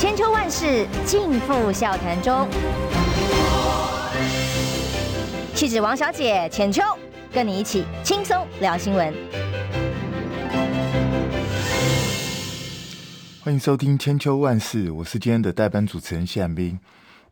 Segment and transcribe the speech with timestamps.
[0.00, 2.48] 千秋万世尽付笑谈中。
[5.54, 6.80] 气质王小姐浅秋，
[7.30, 9.12] 跟你一起轻松聊新闻。
[13.44, 16.80] 欢迎收听千秋万世，我是今天的代班主持人谢汉斌。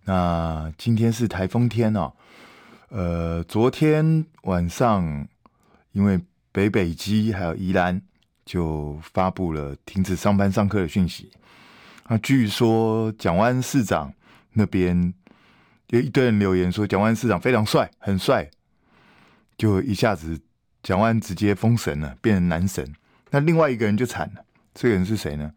[0.04, 2.12] 那今天是台风天哦，
[2.90, 5.26] 呃，昨天晚上
[5.92, 6.20] 因为
[6.52, 7.98] 北北基还有宜兰
[8.44, 11.30] 就发布了停止上班上课的讯息。
[12.08, 14.12] 那据说蒋万市长
[14.52, 15.14] 那边。
[15.90, 18.46] 有一堆人留言说蒋万市长非常帅，很帅，
[19.56, 20.38] 就一下子
[20.82, 22.86] 蒋万直接封神了，变成男神。
[23.30, 25.50] 那另外一个人就惨了，这个人是谁呢？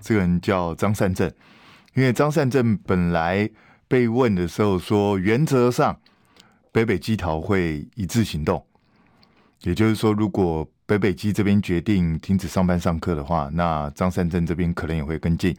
[0.00, 1.28] 这个人叫张善政，
[1.94, 3.50] 因为张善政本来
[3.88, 5.98] 被问的时候说，原则上
[6.70, 8.64] 北北基桃会一致行动，
[9.62, 15.56] 也就是说，如果北北基这边决定停止上班上课的话，那张善政这边可能也会跟进。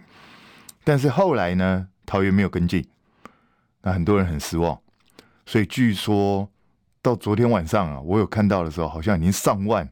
[0.83, 2.85] 但是后来呢，桃园没有跟进。
[3.85, 4.79] 那很多人很失望，
[5.45, 6.49] 所以据说
[7.01, 9.89] 到昨天晚上啊，我有看到的时候，好像已经上万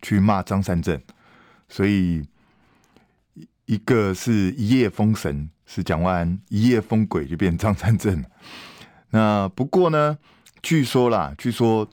[0.00, 1.02] 去骂张善政，
[1.68, 2.24] 所以
[3.64, 8.24] 一个是一夜封神是蒋万安，一夜封鬼就变张善政。
[9.10, 10.16] 那不过呢，
[10.62, 11.88] 据说啦，据说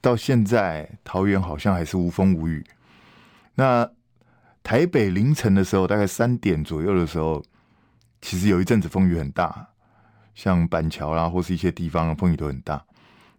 [0.00, 2.64] 到现在桃园好像还是无风无雨。
[3.56, 3.90] 那
[4.66, 7.40] 台北凌晨的时候，大概三点左右的时候。
[8.20, 9.68] 其实有一阵子风雨很大，
[10.34, 12.84] 像板桥啦，或是一些地方风雨都很大。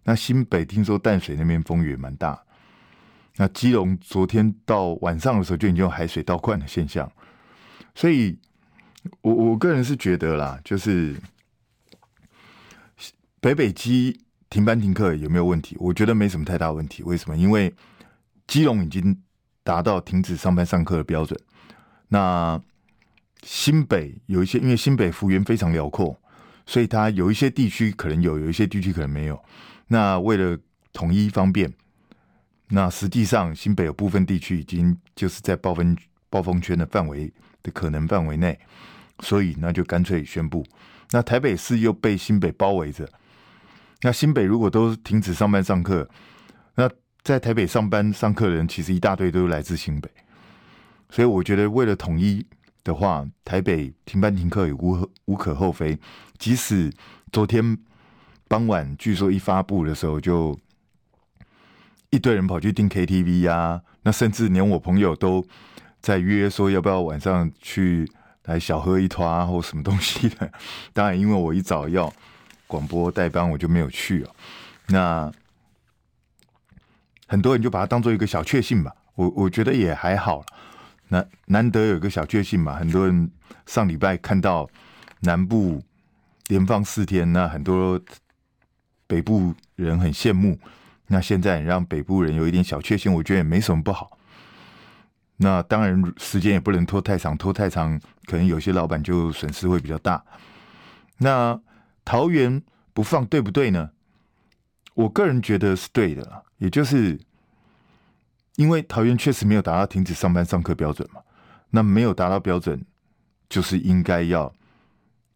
[0.04, 2.40] 那新北听说淡水那边风雨也蛮大。
[3.36, 7.10] 那基隆昨天到晚上的时候就已经有海水倒灌的现象。
[7.94, 8.38] 所以，
[9.20, 11.14] 我我个人是觉得啦，就是
[13.40, 15.76] 北北基停班停课有没有问题？
[15.78, 17.02] 我觉得没什么太大问题。
[17.02, 17.36] 为什么？
[17.36, 17.74] 因为
[18.46, 19.20] 基隆已经
[19.68, 21.38] 达到停止上班上课的标准。
[22.08, 22.58] 那
[23.42, 26.18] 新北有一些，因为新北幅员非常辽阔，
[26.64, 29.38] 所以它有一些地区可能有，有一些地区可能没有。
[29.88, 30.58] 那为了
[30.94, 31.70] 统一方便，
[32.68, 35.94] 那实际上新北有部分地区已经就是在暴风
[36.30, 37.30] 暴风圈的范围
[37.62, 38.58] 的可能范围内，
[39.20, 40.64] 所以那就干脆宣布。
[41.10, 43.06] 那台北市又被新北包围着，
[44.00, 46.08] 那新北如果都停止上班上课，
[47.28, 50.10] 在台北上班上课的人其实一大堆都来自新北，
[51.10, 52.46] 所以我觉得为了统一。
[52.84, 55.98] 的话，台北停班停课也无无可厚非。
[56.38, 56.90] 即使
[57.30, 57.76] 昨天
[58.48, 60.58] 傍晚，据说一发布的时候，就
[62.08, 65.46] 一堆人跑去订 KTV 啊，那甚至连我朋友都
[66.00, 68.10] 在约说要不要晚上去
[68.44, 70.50] 来小喝一摊啊，或什么东西的。
[70.94, 72.10] 当然，因为我一早要
[72.66, 74.30] 广播代班，我就没有去啊。
[74.86, 75.32] 那
[77.28, 80.44] 很多人就把它当做一个小确幸吧，我我觉得也还好。
[81.10, 83.30] 难难得有一个小确幸嘛，很多人
[83.66, 84.68] 上礼拜看到
[85.20, 85.82] 南部
[86.48, 88.00] 连放四天，那很多
[89.06, 90.58] 北部人很羡慕。
[91.06, 94.18] 那现在让北部人有一点小确幸，我觉得也没什么不好。
[95.38, 100.22] 那当然时间也不能拖太长，拖太长可能有些老板就损失会比较大。
[101.18, 101.58] 那
[102.04, 102.62] 桃园
[102.92, 103.90] 不放对不对呢？
[104.94, 107.18] 我个人觉得是对的，也就是。
[108.56, 111.20] 因为桃园确实没有达到停止上班上课标准嘛，
[111.70, 112.84] 那没有达到标准，
[113.48, 114.52] 就是应该要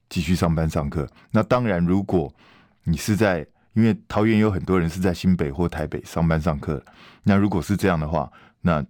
[0.09, 1.09] 继续上班上课。
[1.31, 2.35] 那当然，如果
[2.83, 6.85] 你是在，因为桃园有很多人是在新北或台北上班上课，
[7.23, 8.29] 那如果是这样的话，
[8.61, 8.85] 那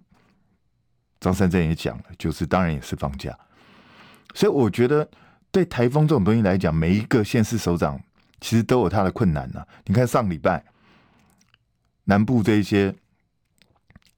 [1.20, 3.38] 张善政也讲了，就是当然也是放假。
[4.32, 5.06] 所以我觉得，
[5.50, 8.00] 对台风这种东西来讲，每一个县市首长
[8.41, 9.62] 其实都有他的困难呐。
[9.84, 10.64] 你看上礼拜
[12.04, 12.94] 南部这一些。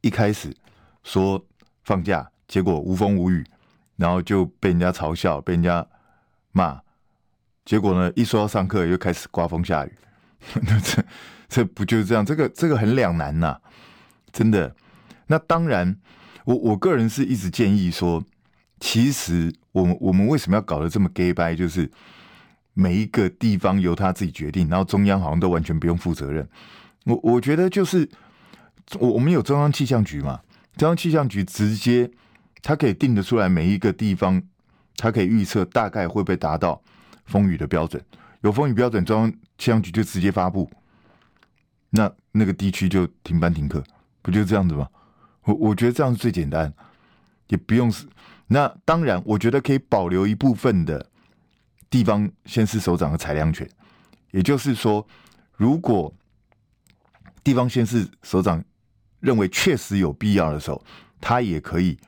[0.00, 0.54] 一开始
[1.02, 1.42] 说
[1.82, 3.42] 放假，结果无风无雨，
[3.96, 5.86] 然后就被人家嘲笑，被人家
[6.52, 6.82] 骂。
[7.64, 9.92] 结果呢，一说要上课，又开始刮风下雨。
[10.84, 11.02] 这
[11.48, 12.22] 这不就是这样？
[12.22, 13.58] 这个这个很两难呐、
[14.30, 14.76] 真的。
[15.28, 15.96] 那当然，
[16.44, 18.22] 我我个人是一直建议说，
[18.78, 21.54] 其实我们我们为什么要搞得这么 gay 掰？
[21.54, 21.90] 就是
[22.74, 26.46] 每一个地方由他自己决定，然后中央好像都完全不用负责任。
[27.04, 28.08] 我我觉得就是。
[29.00, 30.42] 我我们有中央气象局嘛？
[30.76, 32.10] 中央气象局直接，
[32.60, 34.42] 它可以定得出来每一个地方，
[34.98, 36.78] 它可以预测大概会不会达到
[37.24, 38.04] 风雨的标准。
[38.42, 40.70] 有风雨标准，中央气象局就直接发布，
[41.88, 43.82] 那那个地区就停班停课，
[44.20, 44.86] 不就这样子吗？
[45.44, 46.70] 我我觉得这样是最简单，
[47.46, 48.06] 也不用是。
[48.48, 51.08] 那当然，我觉得可以保留一部分的
[51.88, 53.66] 地方先是首长的裁量权，
[54.32, 55.06] 也就是说，
[55.56, 56.14] 如果
[57.44, 58.64] 地方县市首长。
[59.20, 60.84] 认为确实有必要的时候，
[61.18, 61.98] 他也可以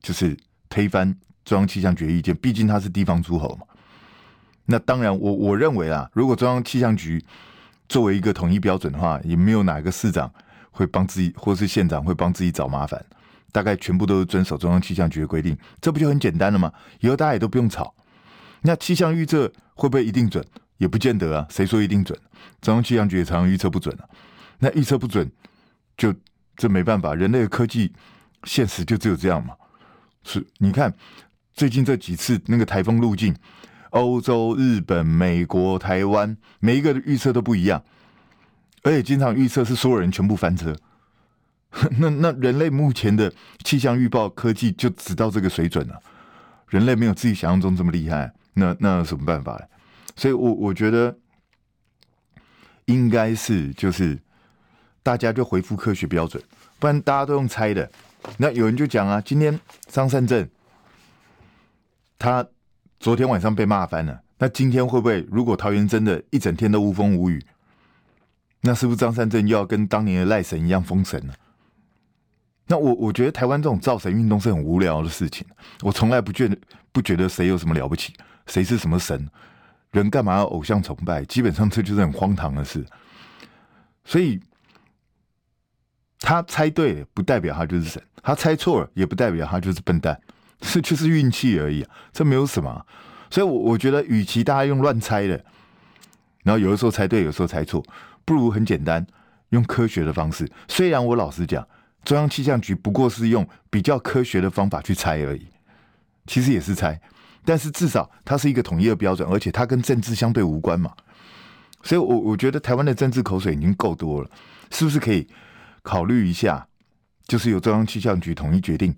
[0.00, 0.34] 就是
[0.70, 1.14] 推翻
[1.44, 3.66] 中央气象局意见，毕竟他是地方诸侯嘛。
[4.64, 7.22] 那当然我，我我认为啊，如果中央气象局
[7.86, 10.32] 作为一个统一标准的话，也没有哪个市长
[10.70, 13.04] 会帮自己，或是县长会帮自己找麻烦。
[13.52, 16.72] 大概全部都是遵守中央气象局的规定，这不就很简单了吗？
[17.00, 17.94] 以后大家也都不用吵。
[18.62, 20.42] 那气象预测会不会一定准？
[20.78, 21.46] 也不见得啊。
[21.50, 22.18] 谁说一定准？
[22.62, 24.08] 中央气象局也常常预测不准啊。
[24.64, 25.30] 那预测不准，
[25.94, 26.14] 就
[26.56, 27.14] 这没办法。
[27.14, 27.92] 人类的科技
[28.44, 29.54] 现实就只有这样嘛。
[30.22, 30.90] 是，你看
[31.52, 33.36] 最近这几次那个台风路径，
[33.90, 37.84] 欧洲、日本、美国、台湾，每一个的预测都不一样，
[38.82, 40.74] 而且经常预测是所有人全部翻车。
[41.98, 43.30] 那那人类目前的
[43.64, 46.00] 气象预报科技就只到这个水准了，
[46.68, 49.60] 人类没有自己想象中这么厉害，那那有什么办法？
[50.16, 51.18] 所以，我我觉得
[52.86, 54.18] 应该是就是
[55.04, 56.42] 大家就回复科学标准，
[56.80, 57.88] 不然大家都用猜的。
[58.38, 60.48] 那有人就讲啊，今天张善政
[62.18, 62.44] 他
[62.98, 67.44] 昨天晚上被骂翻了，那今天会不会如果桃园真的一整天都无风无雨，
[68.62, 71.34] 那是不是张善政又要跟当年的赖神一样封神呢？
[72.66, 75.46] 那我我觉得台湾这种造神运动是很无聊的事情，
[75.82, 76.56] 我从来不觉得
[76.92, 78.14] 不觉得谁有什么了不起，
[78.46, 79.28] 谁是什么神，
[79.90, 81.22] 人干嘛要偶像崇拜？
[81.26, 82.82] 基本上这就是很荒唐的事。
[84.06, 84.40] 所以
[86.24, 90.18] 他猜对了，不代表他就是神；他猜错了，也不代表他就是笨蛋，
[90.58, 92.86] 这 就是运气而已啊，这没有什么。
[93.30, 95.44] 所以，我我觉得，与其大家用乱猜的，
[96.42, 97.84] 然后有的时候猜对，有时候猜错，
[98.24, 99.06] 不如很简单，
[99.50, 100.50] 用科学的方式。
[100.66, 101.66] 虽然我老实讲。
[102.04, 105.46] 中央气象局不过是用比较科学的方法去猜而已，
[106.26, 107.00] 其实也是猜，
[107.46, 110.92] 但是至少它是一个统一的标准，而且它跟政治相对无关嘛。
[111.82, 114.28] 所以，我我觉得台湾的政治口水已经够多了，
[114.70, 115.26] 是不是可以
[115.84, 116.66] 考虑一下，
[117.26, 118.96] 就是由中央气象局统一决定，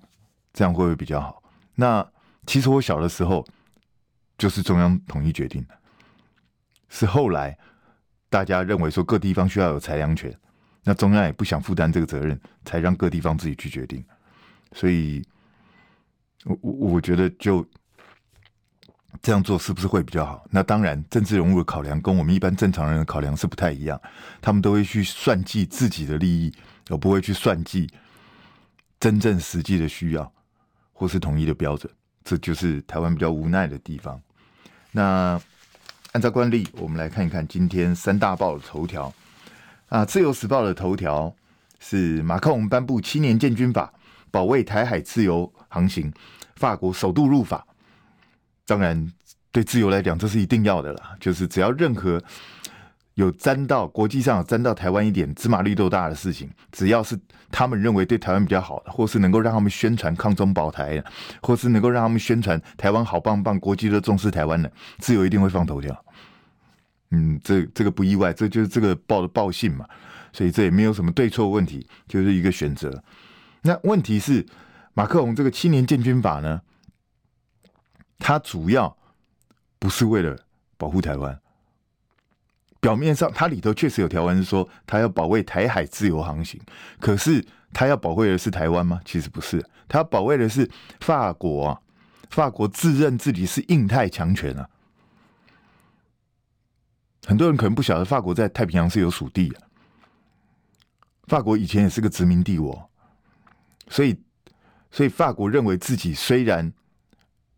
[0.55, 1.43] 这样会不会比较好？
[1.75, 2.09] 那
[2.47, 3.45] 其实我小的时候
[4.39, 5.75] 就是中央统一决定的，
[6.89, 7.59] 是后来
[8.31, 10.35] 大家认为说各地方需要有裁量权。
[10.85, 14.05] 那中央也不想负担这个责任，才让各地方自己去决定。
[14.73, 15.21] 所以，
[16.45, 17.67] 我我我觉得就
[19.21, 20.47] 这样做是不是会比较好？
[20.49, 24.01] 那当然，政治人物的考量跟我们一般正常人的考量是不太一样。
[24.41, 26.55] 他们都会去算计自己的利益，
[26.89, 27.89] 而不会去算计
[29.01, 30.33] 真正实际的需要
[30.93, 31.93] 或是统一的标准。
[32.25, 34.21] 这就是台湾比较无奈的地方。
[34.91, 35.41] 那
[36.13, 39.13] 按照惯例，我们来看一看今天三大报的头条。
[39.89, 41.33] 啊，《自由时报》的头条
[41.79, 43.93] 是马克龙颁布七年建军法，
[44.33, 46.13] 保卫台海自由航行，
[46.57, 47.65] 法国首度入法。
[48.65, 49.13] 当然，
[49.53, 51.17] 对自由来讲，这是一定要的啦。
[51.21, 52.21] 就是只要任何
[53.17, 57.19] 有沾到国际上有沾到台湾一点芝麻绿豆大的事情，只要是
[57.51, 61.03] 他们认为对台湾比较好的，或是能够让他们宣传抗中保台，
[61.41, 66.05] 或是能够让他们宣传台湾好棒棒，国际都重视台湾的，自由一定会放头条。
[67.11, 69.89] 嗯，这这个不意外，这就是这个报的报信嘛，
[70.31, 73.03] 所以这也没有什么对错问题，就是一个选择。
[73.63, 74.45] 那问题是，
[74.93, 76.61] 马克龙这个七年建军法呢，
[78.19, 78.95] 他主要
[79.79, 80.37] 不是为了
[80.77, 81.41] 保护台湾。
[82.87, 86.61] 表面上，它里头确实有条文说，它要保卫台海自由航行，
[87.01, 89.01] 可是它要保卫的是台湾吗？
[89.05, 91.81] 其实不是，它要保卫的是法国啊，
[92.31, 94.71] 法国自认自己是印太强权啊。
[97.27, 99.61] 很多人可能不晓得，法国在太平洋是有属地的。
[101.25, 102.89] 法国以前也是个殖民地国，
[103.89, 104.17] 所以，
[104.93, 106.73] 所以法国认为自己虽然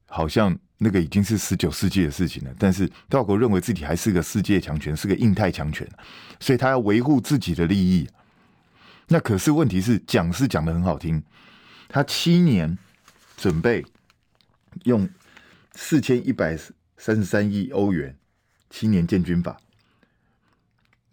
[0.06, 5.86] 好像那个已经是十九世纪的事情了，但是法国认为自己还是个世界强权，是个印太强权，
[6.40, 8.08] 所以他要维护自己的利益。
[9.08, 11.22] 那可是问题是，讲是讲的很好听，
[11.88, 12.78] 他七年
[13.36, 13.84] 准备
[14.84, 15.08] 用
[15.74, 16.56] 四千一百
[16.96, 18.16] 三十三亿欧元。
[18.70, 19.56] 七年建军法，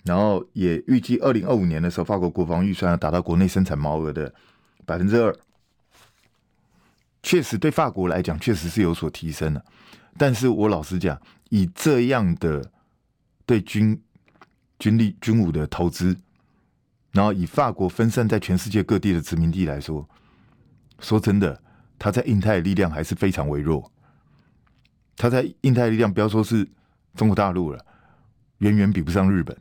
[0.03, 4.35] 然后也预计二零二五年的时候，法国国防预算要达到国内生产毛额的
[4.85, 5.33] 百分之二。
[7.25, 9.65] 确实对法国来讲，确实是有所提升的。
[10.15, 12.71] 但是我老实讲，以这样的
[13.47, 13.99] 对军
[14.77, 16.15] 军力、军武的投资，
[17.13, 20.07] 然后以法国分散在全世界各地的殖民地来说，
[20.99, 21.59] 说真的，
[21.97, 23.91] 他在印太的力量还是非常微弱。
[25.17, 26.69] 他在印太力量，不要说是。
[27.15, 27.85] 中国大陆了，
[28.57, 29.57] 远远比不上日本，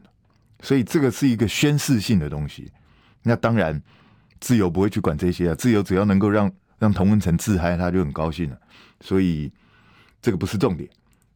[0.61, 2.73] 所以这个是一个宣示性的东西。
[3.23, 3.80] 那当然，
[4.40, 8.59] 自由不会去管这些啊，自由只要能够让让同文层自嗨，他就很高兴了。
[9.00, 9.50] 所以
[10.23, 10.88] 这个不是重点。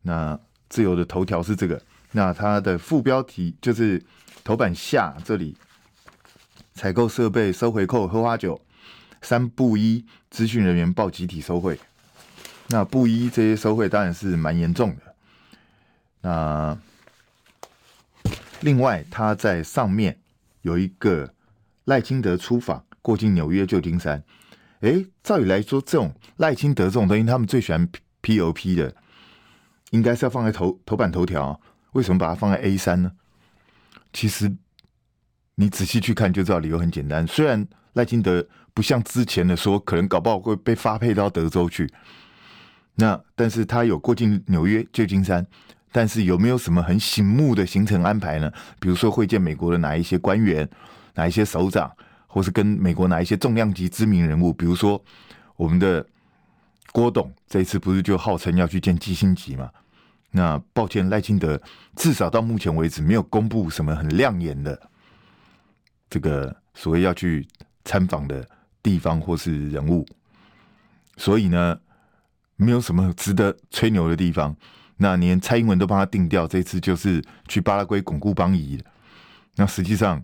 [0.03, 1.81] 那自由的头条是这个，
[2.13, 4.03] 那它的副标题就是
[4.45, 5.57] 头版下这里，
[6.75, 8.61] 采购设备收回扣喝花酒，
[9.21, 11.79] 三不一资讯人员报集体收贿。
[12.69, 15.15] 那布衣这些收贿当然是蛮严重的。
[16.21, 16.79] 那
[18.61, 20.19] 另外，他在上面
[20.63, 21.33] 有一个
[21.85, 24.23] 赖清德出访，过境纽约、旧金山。
[24.81, 27.89] 哎，照理来说，这种赖清德这种东西，他们最喜欢
[28.23, 28.95] POP 的，
[29.91, 31.61] 应该是要放在头头版头条。
[31.93, 33.11] 为什么把它放在 A 三呢？
[34.13, 34.55] 其实
[35.57, 37.27] 你仔细去看就知道，理由很简单。
[37.27, 41.91] 虽然赖清德不像之前的说，可能搞不好会被发配到德州去，
[42.95, 45.45] 那但是他有过境纽约、旧金山，
[45.91, 48.53] 但是有没有什么很醒目的行程安排呢？
[48.79, 50.69] 比如说会见美国的哪一些官员、
[51.15, 51.91] 哪一些首长？
[52.31, 55.03] 或是跟美国哪一些重量级知名人物，比如说
[55.57, 56.07] 我们的
[56.93, 59.71] 郭董，这一次不是就号称要去见基辛格吗？
[60.31, 61.59] 那抱歉，赖清德
[61.97, 64.79] 至少到目前为止没有公布什么很亮眼的
[66.11, 67.49] 这个所谓要去
[67.87, 68.47] 参访的
[68.83, 70.07] 地方或是人物，
[71.17, 71.81] 所以呢，
[72.57, 74.55] 没有什么值得吹牛的地方。
[74.99, 78.79] 那连蔡英文都帮他定调，这次就是去巴拉圭巩固邦谊。
[79.57, 80.23] 那实际上。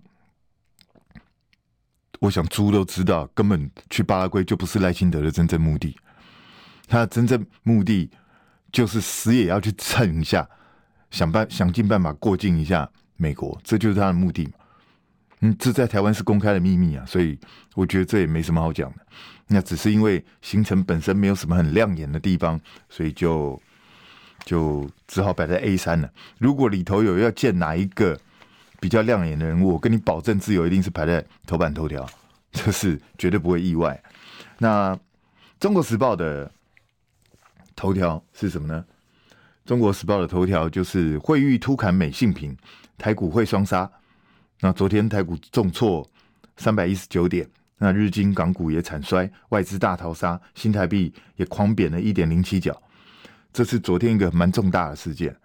[2.19, 5.95] 我想猪都知道，根本去巴拉圭就不是赖清德的真正目的。
[6.87, 8.09] 他的真正目的
[8.71, 10.47] 就是死也要去蹭一下，
[11.11, 14.51] 想办想尽办法过境一下美国，这就是他的目的嘛。
[15.41, 17.37] 嗯，这在台湾是公开的秘密啊，所以
[17.75, 18.97] 我觉得这也没什么好讲的。
[19.47, 23.61] 那只是因为行程本身没有什么很亮眼的地方，所以就
[24.45, 26.09] 就只好摆在 A 三了。
[26.37, 28.19] 如果里头有要见哪一个？
[28.79, 32.07] 比较亮眼的人物，我跟你保证，自由一定是排在头版头条，
[32.51, 34.01] 这是绝对不会意外。
[34.57, 34.95] 那
[35.59, 36.51] 《中国时报》的
[37.75, 38.85] 头条是什么呢？
[39.67, 42.55] 《中国时报》的头条就是惠誉突砍美信平，
[42.97, 43.89] 台股会双杀。
[44.61, 46.07] 那昨天台股重挫
[46.57, 52.81] 三百一十九点，那日经港股也惨衰，外资大逃杀，新台币也狂贬了一点零七角。
[53.51, 55.35] 这是昨天一个蛮重大的事件。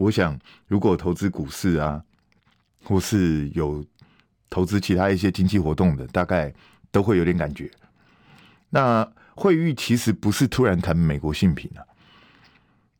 [0.00, 2.02] 我想，如果投资股市啊，
[2.82, 3.84] 或是有
[4.48, 6.50] 投资其他一些经济活动的，大概
[6.90, 7.70] 都会有点感觉。
[8.70, 11.84] 那惠誉其实不是突然砍美国信品啊，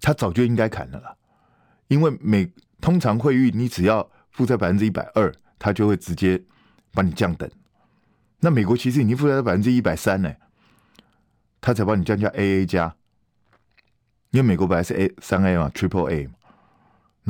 [0.02, 1.16] 他早就应该砍了啦。
[1.88, 2.52] 因为美
[2.83, 6.38] 通常惠誉你只要负债百分之一百二，他就会直接
[6.92, 7.50] 帮你降等。
[8.40, 10.30] 那美国其实已经负债到百分之一百三呢，
[11.62, 12.95] 他才帮你降价 AA 加，
[14.33, 16.35] 因为美国本来是 A 三 A 嘛，Triple A 嘛，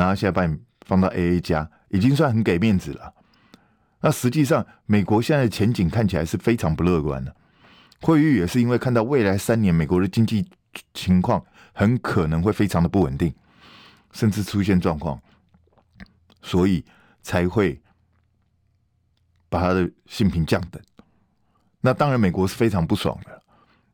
[0.01, 1.71] 然后现在把你放到 AA 加。
[1.93, 3.13] 已经算很给面子了。
[4.01, 7.35] 那实际上，美国现在的前景看起来是非常不乐观的。
[8.01, 10.49] 惠誉也是因为看到未来三年美国的经济
[10.95, 13.35] 情况很可能会非常的不稳定，
[14.13, 15.21] 甚至出现状况，
[16.41, 16.85] 所以
[17.23, 17.83] 才会
[19.49, 20.81] 把他的信评降等。
[21.81, 23.43] 那当然，美国是非常不爽的。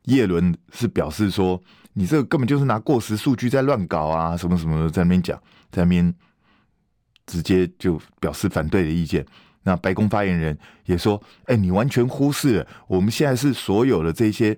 [0.03, 1.59] 叶伦是表示说
[1.97, 5.35] ：“你这个根本就是拿过时数据在乱搞啊，什么什么的，在那边讲，
[5.71, 6.13] 在那边。”
[7.29, 9.25] 直接就表示反对的意见。
[9.63, 14.57] 那白宫发言人也说：“哎，你完全忽视了，我们现在是所有的这些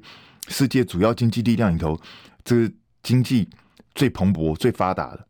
[0.50, 2.00] 世界主要经济力量里头，
[2.44, 3.50] 这个经济
[3.96, 5.26] 最蓬勃、最发达的。”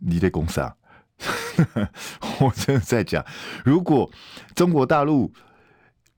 [0.00, 0.74] 你在讲啥？
[2.40, 3.22] 我真的在讲，
[3.66, 4.10] 如果
[4.54, 5.30] 中国大陆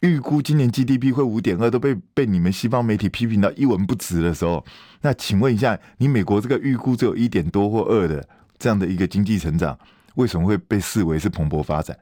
[0.07, 4.65] 预估今年 GDP 会五点二，都被被你们西方媒体批评到一文不值的时候，
[5.01, 8.27] 那请问一下，你美国这个预估只有一点多或二的？
[8.59, 9.79] 这样的一个经济成长，
[10.15, 11.99] 为什么会被视为是蓬勃发展？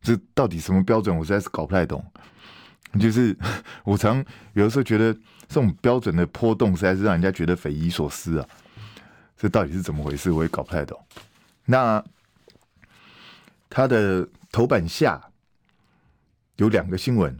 [0.00, 1.16] 这到底什么标准？
[1.16, 2.04] 我实在是搞不太懂。
[2.98, 3.36] 就是
[3.84, 5.12] 我常有的时候觉得，
[5.48, 8.46] 这种标准的波动实在是让人家觉得匪夷所思啊！
[9.36, 10.30] 这到底是怎么回事？
[10.30, 10.98] 我也搞不太懂。
[11.64, 12.02] 那
[13.68, 15.22] 他的头版下
[16.56, 17.36] 有两个新闻。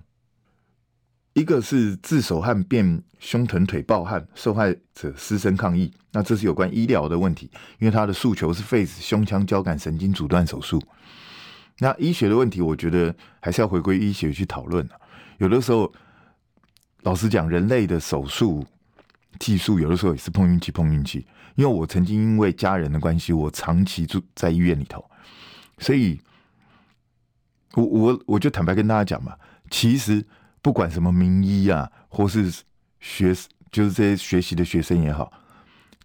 [1.34, 5.90] 一个是自首汉变胸疼腿暴汉，受害者失声抗议。
[6.10, 10.82] 那这是有关医疗的问题，因为他的诉求是废止胸腔交感神经阻断手术。
[11.78, 14.86] 那医学的问题，我觉得还是要回归医学去讨论。
[15.38, 15.90] 有的时候，
[17.00, 18.62] 老实讲，人类的手术
[19.38, 21.26] 技术有的时候也是碰运气，碰运气。
[21.54, 25.02] 因为我曾经因为家人的关系，我长期住在医院里头，
[25.78, 26.20] 所以
[27.74, 29.36] 我我我就坦白跟大家讲嘛，
[29.70, 30.24] 其实。
[30.64, 32.48] 不管什么名医啊，或是
[33.00, 33.34] 学，
[33.72, 35.32] 就是这些学习的学生也好，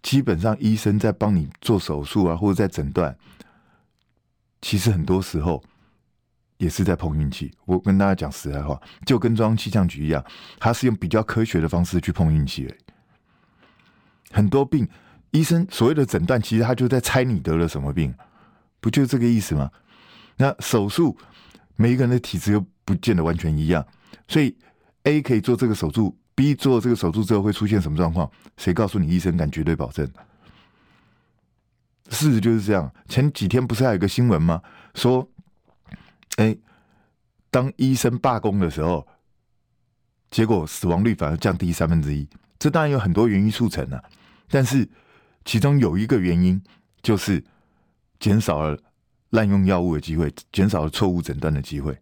[0.02, 3.16] 基本上医生在帮你做手术啊，或者在诊断，
[4.60, 5.62] 其实很多时候
[6.56, 7.52] 也是在碰运气。
[7.66, 10.24] 我跟大家讲实在话，就跟中央气象局一样，
[10.58, 12.68] 他是用比较科学的方式去碰运气。
[14.32, 14.88] 很多病，
[15.30, 18.12] 医生所谓的诊断，其实他就在猜你得了什么病，
[18.80, 19.70] 不就这个意思吗？
[20.36, 21.16] 那手术，
[21.78, 23.86] 每一个人的体质又不见得完全一样。
[24.26, 24.54] 所以
[25.04, 28.28] A 可以做这个手术 B 做这个手术之后会出现什么状况？
[28.56, 30.04] 谁告诉你医生敢绝对保证？
[32.10, 32.92] 事实就是这样。
[33.08, 34.60] 前几天不是还有一个新闻吗？
[34.94, 35.28] 说，
[36.36, 36.56] 哎，
[37.50, 39.06] 当医生罢工的时候，
[40.30, 42.28] 结果死亡率反而降低三分之一。
[42.58, 44.02] 这当然有很多原因促成了，
[44.48, 44.88] 但是
[45.44, 46.60] 其中有一个原因
[47.02, 47.44] 就是
[48.18, 48.76] 减少了
[49.30, 51.96] 滥用药物的机会，减少了错误诊断的机会。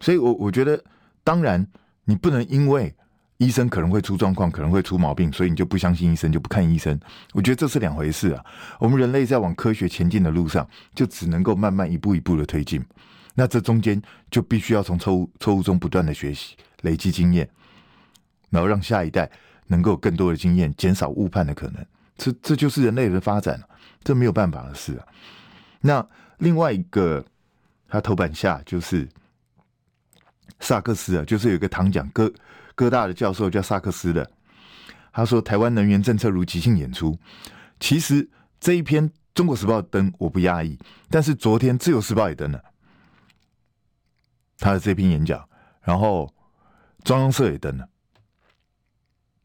[0.00, 0.82] 所以我，我觉得，
[1.22, 1.66] 当然
[2.04, 2.94] 你不能因为
[3.36, 6.98] 医生可能会出状况，可能会出毛病，所以你就不相信医生，就不看医生。
[7.32, 8.44] 我觉得这是两回事啊。
[8.78, 12.84] 我们人类在往科学前进的路上，就只能够慢慢一步一步的推进。
[13.34, 17.48] 那这中间就必须要从错误错误中不断的学习，累积经验，
[18.50, 19.30] 然后让下一代
[19.68, 21.86] 能够有更多的经验，减少误判的可能。
[22.18, 23.58] 这这就是人类的发展，
[24.02, 25.06] 这没有办法的事啊。
[25.80, 26.06] 那
[26.40, 27.24] 另外一个，
[27.86, 29.08] 他头版下就是
[30.58, 32.32] 萨克斯啊，就是有一个糖奖哥
[32.74, 34.28] 哥大的教授叫萨克斯的，
[35.12, 37.18] 他说台湾能源政策如即兴演出。
[37.78, 38.28] 其实
[38.58, 40.78] 这一篇《中国时报》登我不压抑，
[41.08, 42.62] 但是昨天《自由时报》也登了
[44.58, 45.48] 他的这篇演讲，
[45.82, 46.32] 然后
[47.04, 47.88] 中央社也登了，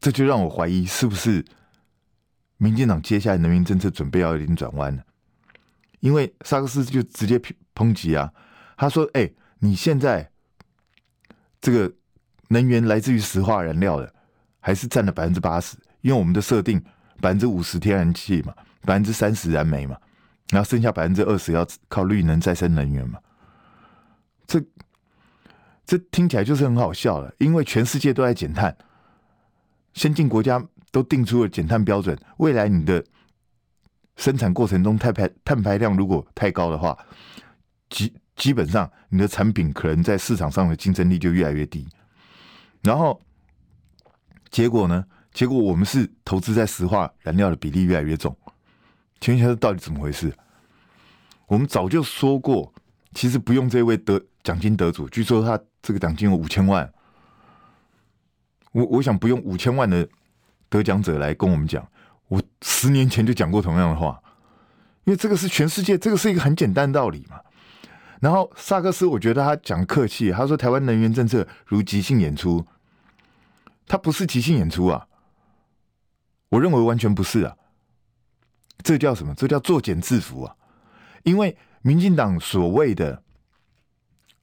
[0.00, 1.44] 这就让我怀疑是不是
[2.56, 5.02] 民进党接下来能源政策准备要有点转弯了。
[6.06, 7.36] 因为萨克斯就直接
[7.74, 8.32] 抨击啊，
[8.76, 10.30] 他说：“哎，你现在
[11.60, 11.92] 这个
[12.46, 14.14] 能源来自于石化燃料的，
[14.60, 15.76] 还是占了百分之八十？
[16.02, 16.80] 因为我们的设定
[17.20, 19.98] 百分之五十天然气嘛，百分之三十燃煤嘛，
[20.50, 23.18] 然后剩下百分之二十要靠绿能再生能源嘛。
[24.46, 24.62] 这
[25.84, 28.78] 这听起来就是很好笑了，因为全世界都在减碳，
[29.92, 33.04] 先进国家都定出了减碳标准，未来你的。”
[34.16, 36.96] 生产过程中碳排碳排量如果太高的话，
[37.88, 41.86] 基基本上你的产品可能在市场上的竞争力就越来越低。
[42.82, 43.20] 然后
[44.50, 45.04] 结果呢？
[45.32, 48.34] 结果我们是投资在石化燃料的比例越来越重。
[49.20, 50.32] 请问一下，到底怎么回事？
[51.46, 52.72] 我们早就说过，
[53.12, 56.90] 其实不用这位得奖金得主，据说他这个奖金有五千万。
[58.72, 60.08] 我我想不用五千万的
[60.70, 61.86] 得奖者来跟我们讲。
[62.28, 64.20] 我十年前就讲过同样的话，
[65.04, 67.40] 因为这个是全世界，这个是一个很简单道理嘛。
[68.20, 72.66] 然后萨克斯，我觉得他讲客气，他说台湾能源政策如即兴演出，
[73.86, 75.06] 他不是即兴演出啊，
[76.48, 77.56] 我认为完全不是啊。
[78.82, 79.34] 这叫什么？
[79.34, 80.54] 这叫作茧自缚啊！
[81.24, 83.22] 因为民进党所谓的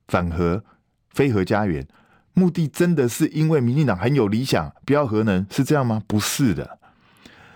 [0.08, 0.64] 反核、
[1.10, 1.88] 非核家园，
[2.34, 6.02] 目的真的是因为民进党很有理想，不要核能，是这样吗？
[6.08, 6.80] 不是的。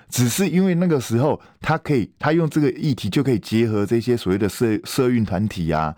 [0.09, 5.95] 只是因为那个时候，他可以，他用这个议题就可以结合这些所谓的社社运团体啊，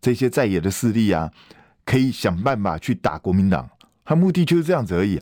[0.00, 1.30] 这些在野的势力啊，
[1.84, 3.68] 可以想办法去打国民党。
[4.04, 5.20] 他目的就是这样子而已。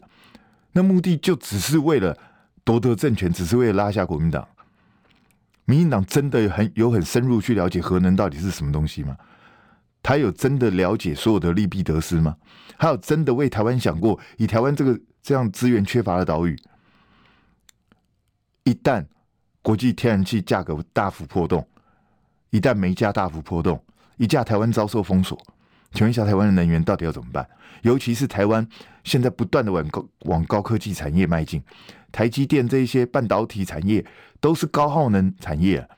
[0.72, 2.16] 那目的就只是为了
[2.64, 4.46] 夺得政权，只是为了拉下国民党。
[5.64, 9.16] 民进党真的很有很深入去了解核能到底是什么东西吗？
[10.02, 12.36] 他有真的了解所有的利弊得失吗？
[12.76, 14.18] 还有真的为台湾想过？
[14.36, 16.58] 以台湾这个这样资源缺乏的岛屿。
[18.64, 19.04] 一旦
[19.62, 21.66] 国际天然气价格大幅波动，
[22.50, 23.82] 一旦煤价大幅波动，
[24.16, 25.40] 一架台湾遭受封锁，
[25.92, 27.48] 请问一下，台湾的能源到底要怎么办？
[27.82, 28.66] 尤其是台湾
[29.02, 31.62] 现在不断的往高往高科技产业迈进，
[32.12, 34.04] 台积电这一些半导体产业
[34.40, 35.88] 都是高耗能产业，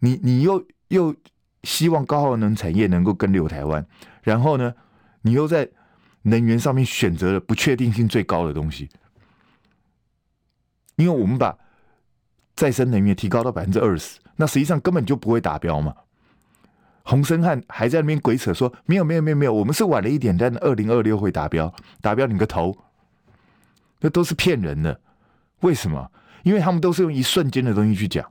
[0.00, 1.14] 你你又又
[1.62, 3.86] 希望高耗能产业能够跟留台湾，
[4.22, 4.74] 然后呢，
[5.22, 5.68] 你又在
[6.22, 8.88] 能源上面选择了不确定性最高的东西，
[10.96, 11.56] 因为我们把
[12.56, 15.94] 再生能源提高到百分之二十，那实际上根本就不会达标嘛。
[17.04, 22.76] 洪森汉还在那边鬼扯说没有没有没有没有，我们是晚了一点，但二零二六会达标，达标你个头！
[24.00, 25.00] 那都是骗人的。
[25.60, 26.10] 为什么？
[26.42, 28.24] 因为他们都是用一瞬间的东西去讲。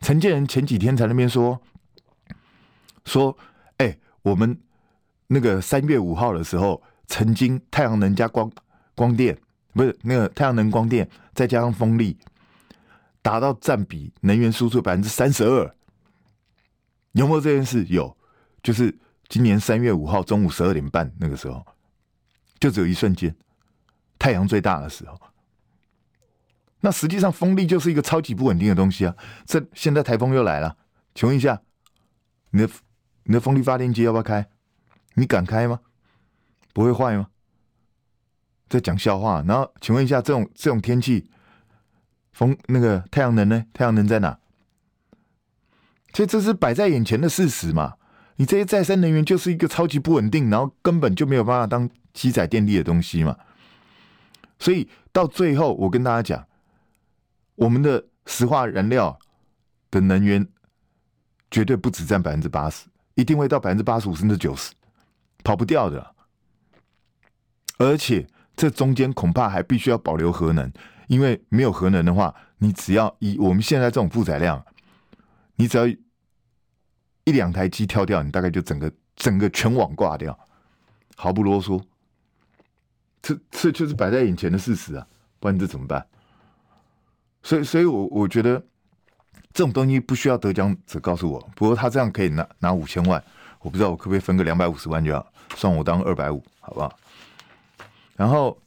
[0.00, 1.60] 陈建仁前几天在那边说
[3.04, 3.36] 说，
[3.78, 4.56] 哎、我们
[5.26, 8.50] 那个三月五号的时候，曾经太阳能加光
[8.94, 9.36] 光电，
[9.72, 12.16] 不是那个太阳能光电，再加上风力。
[13.24, 15.74] 达到占比能源输出百分之三十二，
[17.12, 17.82] 有没有这件事？
[17.86, 18.14] 有，
[18.62, 18.94] 就是
[19.30, 21.66] 今年三月五号中午十二点半那个时候，
[22.60, 23.34] 就只有一瞬间，
[24.18, 25.18] 太阳最大的时候。
[26.80, 29.16] 那实际上风力就是一个超级不稳定的东西啊！
[29.46, 30.76] 这现在台风又来了，
[31.14, 31.62] 请问一下，
[32.50, 32.68] 你的
[33.22, 34.46] 你的风力发电机要不要开？
[35.14, 35.80] 你敢开吗？
[36.74, 37.28] 不会坏吗？
[38.68, 39.42] 在讲笑话。
[39.48, 41.30] 然后请问一下，这种这种天气。
[42.34, 43.64] 风那个太阳能呢？
[43.72, 44.38] 太阳能在哪？
[46.12, 47.94] 所以这是摆在眼前的事实嘛。
[48.36, 53.36] 你这些再生能源就是一个超级不稳定，然后根本就没有办法当积载电力的东西嘛。
[54.58, 56.46] 所以到最后，我跟大家讲，
[57.54, 59.16] 我们的石化燃料
[59.92, 60.46] 的能源
[61.50, 64.72] 绝对不止占百分之八十，一定会到百分之八十五甚至九十，
[65.44, 66.14] 跑不掉的。
[67.78, 70.72] 而且这中间恐怕还必须要保留核能，
[71.06, 74.64] 因为没有核能的话，你只要以我们现在这种负载量，
[75.56, 80.38] 你只要一两台机跳掉，你大概就整个整个全网挂掉，
[81.16, 81.82] 毫不啰嗦。
[83.22, 85.06] 这这就是摆在眼前的事实啊，
[85.40, 86.06] 不然这怎么办？
[87.42, 88.58] 所以，所以我我觉得
[89.52, 91.40] 这种东西不需要得奖者告诉我。
[91.56, 93.22] 不过他这样可以拿拿五千万，
[93.60, 96.98] 我不知道我可不可以分个两百五十万就好，算我当二百五，好不好？
[98.14, 98.60] 然后，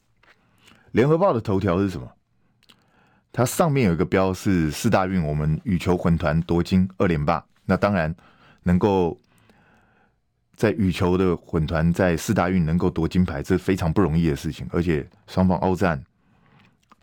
[0.91, 2.11] 联合报的头条是什么？
[3.37, 7.45] 它上面有一个标是四大运，我们羽球混团夺金二连霸。
[7.65, 8.13] 那当然
[8.63, 9.15] 能够。
[10.55, 16.03] 在羽球的混团在四大运能够夺金牌，这是非常不容易的事情，而且双方鏖战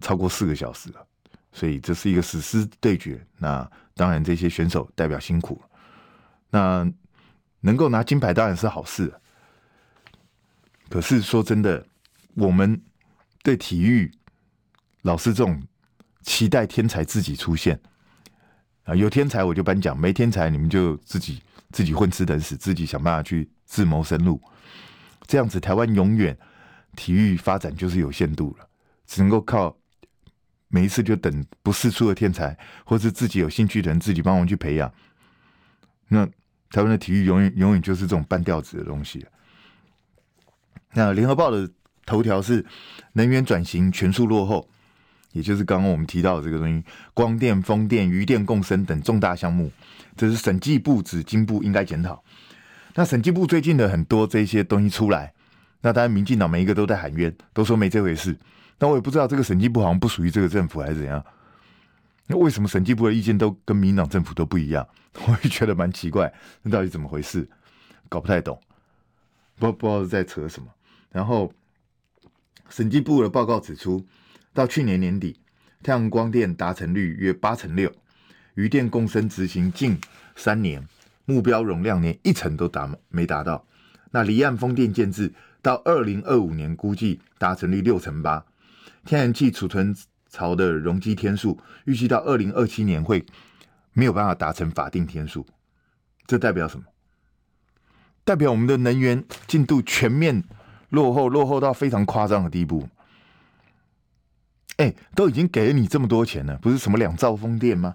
[0.00, 1.06] 超过四个小时了，
[1.52, 3.24] 所以这是一个史诗对决。
[3.38, 5.68] 那当然这些选手代表辛苦了，
[6.50, 6.92] 那
[7.60, 9.14] 能够拿金牌当然是好事。
[10.88, 11.86] 可是说真的，
[12.34, 12.82] 我们
[13.44, 14.10] 对体育
[15.02, 15.62] 老是这种
[16.24, 17.78] 期待天才自己出现
[18.82, 21.40] 啊，有天才我就颁奖，没天才你们就自己。
[21.72, 24.40] 自己混吃等死，自己想办法去自谋生路，
[25.26, 26.38] 这样子台湾永远
[26.94, 28.68] 体育发展就是有限度了，
[29.08, 29.76] 只能够靠
[30.68, 34.94] 每一次就等不世出的天才，或是自己有兴趣的人自己帮忙去培养。
[36.06, 36.24] 那
[36.70, 39.26] 台湾的体育永远永远就是这种半吊子的东西。
[40.92, 41.68] 那联合报的
[42.06, 42.64] 头条是
[43.14, 44.68] 能源转型全数落后，
[45.34, 49.70] 也就是刚刚我们提到的这个东西，光电、风电、渔电共生等重大项目。
[50.16, 52.22] 这是审计部指经部应该检讨。
[52.94, 55.34] 那审计部最近的很多这些东西出来，
[55.80, 58.38] 那当然民进党每一个都在喊冤，都说没这回事。
[58.78, 61.22] 那我也不知道这个审计部好像不属于这个政府还是怎样。
[62.28, 64.86] 那为什么审计部的意见都跟民党政府都不一样？
[65.26, 67.48] 我也觉得蛮奇怪，那到底怎么回事？
[68.08, 68.60] 搞不太懂，
[69.58, 70.68] 不不知道在扯什么。
[71.10, 71.52] 然后
[72.68, 74.04] 审计部的报告指出，
[74.54, 75.40] 到去年年底，
[75.82, 77.92] 太阳光电达成率约八成六。
[78.54, 79.98] 渔电共生执行近
[80.36, 80.86] 三年，
[81.24, 83.66] 目标容量连一成都达没达到。
[84.12, 88.46] 那离岸风电建置到二零二五年估计达成率六成八，
[89.04, 89.92] 天然气储存
[90.28, 93.26] 槽的容积天数预计到二零二七年会
[93.92, 95.44] 没有办法达成法定天数。
[96.28, 96.84] 这代表什么？
[98.22, 100.44] 代表我们的能源进度全面
[100.90, 102.88] 落后，落后到非常夸张的地步。
[104.76, 107.94] 哎，都已经给了你这么多钱了，不是什么两兆风电吗？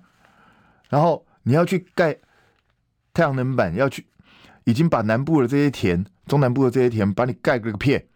[0.87, 2.17] 然后你要去盖
[3.13, 4.07] 太阳能板，要去
[4.63, 8.07] 已经把南部的这些田、中南部的这些田，把你盖了个片，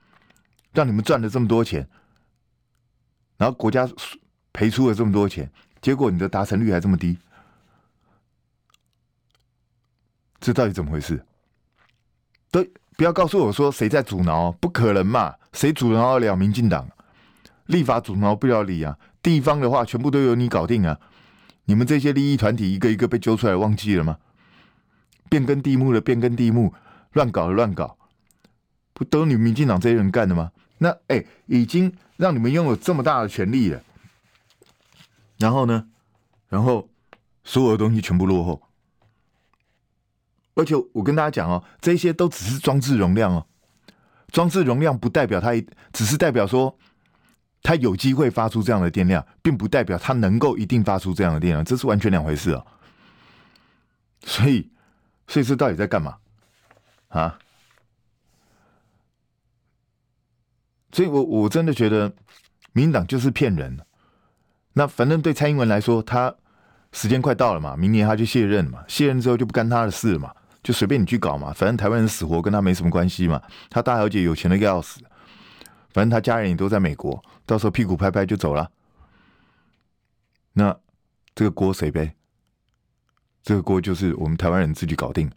[0.72, 1.88] 让你们赚了这么多钱，
[3.38, 3.88] 然后国家
[4.54, 7.18] 赔出了这么多钱，结果你的达成率还这么低，
[10.40, 11.26] 这到底怎么回事？
[12.50, 15.36] 都不要告诉我说谁在阻挠，不可能嘛？
[15.52, 16.88] 谁阻挠得了民进党？
[17.68, 18.98] 立法阻挠不了你啊！
[19.22, 21.00] 地方的话，全部都由你搞定啊！
[21.66, 24.18] 你们这些利益团体一个一个被揪出来，忘记了吗？
[25.30, 26.74] 变更地目的变更地目，
[27.14, 27.98] 乱搞的乱搞，
[28.94, 30.52] 不都你们民进党这些人干的吗？
[30.80, 33.82] 那哎、已经让你们拥有这么大的权力了，
[35.38, 35.88] 然后呢？
[36.50, 36.90] 然后
[37.46, 38.62] 所有的东西全部落后，
[40.56, 43.48] 而且我跟大家讲哦，这些都只是装置容量哦，
[44.34, 45.54] 装置容量不代表它，
[45.94, 46.78] 只是代表说。
[47.64, 52.66] 它有机会发出这样的电量，并不代表它能够一定发出这样的电量，这是完全两回事啊。
[54.26, 54.70] 所以，
[55.28, 56.18] 所以这到底在干嘛
[57.08, 57.40] 啊？
[60.92, 62.14] 所以我我真的觉得，
[62.74, 63.80] 民党就是骗人。
[64.74, 66.36] 那反正对蔡英文来说，他
[66.92, 73.42] 时间快到了嘛，明年他就卸任嘛，卸任之后就不干他的事了嘛，就随便你去搞嘛，反正台湾人死活跟他没什么关系嘛。
[73.70, 75.00] 他大小姐有钱的要死。
[75.92, 78.72] 反正他家人也都在美国，到时候屁股拍拍就走了。
[80.54, 80.78] 那
[81.36, 82.12] 这个锅谁背？
[83.42, 85.30] 这个锅就是我们台湾人自己搞定，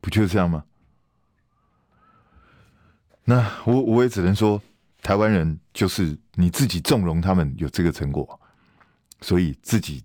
[0.00, 0.64] 不就是这样吗？
[3.24, 4.60] 那我我也只能说，
[5.02, 8.38] 台湾人就是你自己纵容他们有这个成果，
[9.22, 10.04] 所以自己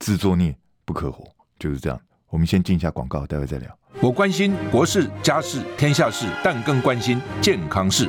[0.00, 2.00] 自作孽不可活，就是这样。
[2.28, 3.78] 我们先进一下广告，待会再聊。
[4.02, 8.08] 我关心国事、家事、天下事，但更关心健康事。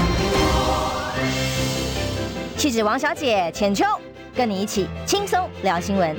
[2.61, 3.83] 气质王小姐浅秋，
[4.35, 6.15] 跟你一起轻松聊新闻。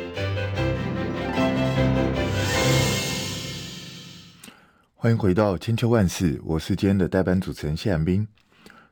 [4.97, 8.27] 欢迎回到千秋万事，我是今天的代班主持人谢寒冰。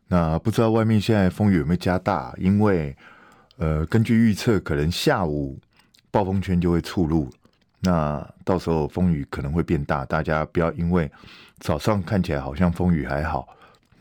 [0.07, 2.33] 那不知道外面现在风雨有没有加大？
[2.39, 2.97] 因为
[3.57, 5.59] 呃，根据预测，可能下午
[6.13, 7.29] 暴风圈就会触路，
[7.81, 10.05] 那到时候风雨可能会变大。
[10.05, 11.11] 大家不要因为
[11.59, 13.49] 早上看起来好像风雨还好，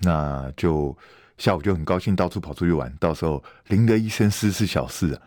[0.01, 0.95] 那就
[1.39, 5.21] 下午就很高兴到处跑出去玩，到时候淋得一身湿是小事啊。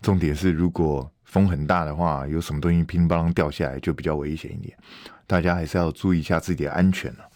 [0.00, 4.78] 重点是如果风很大的话，有什么东西乒乓掉下来就比较危险一点。
[5.26, 7.28] 大家还是要注意一下自己的安全了。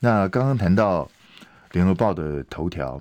[0.00, 1.08] 那刚刚谈到
[1.70, 3.00] 联合报的头条，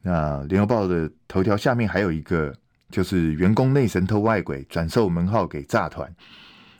[0.00, 2.54] 那联合报的头条下面还有一个，
[2.90, 6.10] 就是员工内神偷外鬼，转售门号给诈团。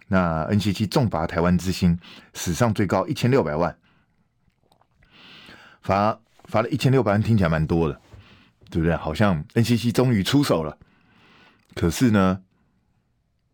[0.07, 1.99] 那 NCC 重罚台湾之星，
[2.33, 3.77] 史上最高一千六百万，
[5.83, 8.01] 罚罚了一千六百万，听起来蛮多的，
[8.69, 8.97] 对不对？
[8.97, 10.77] 好像 NCC 终于出手了。
[11.77, 12.43] 可是呢，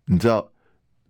[0.06, 0.48] 你知道？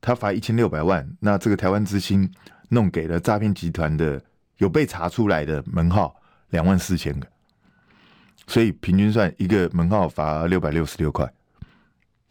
[0.07, 2.31] 他罚一千六百万，那这个台湾之星
[2.69, 4.23] 弄给了诈骗集团的
[4.59, 6.15] 有被查出来的门号
[6.51, 7.27] 两万四千个，
[8.47, 11.33] 所以平均算一个门号罚六百六十六块，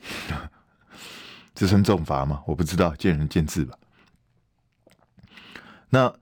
[1.55, 2.43] 这算重罚吗？
[2.45, 3.75] 我不知道，见仁见智吧。
[5.89, 6.13] 那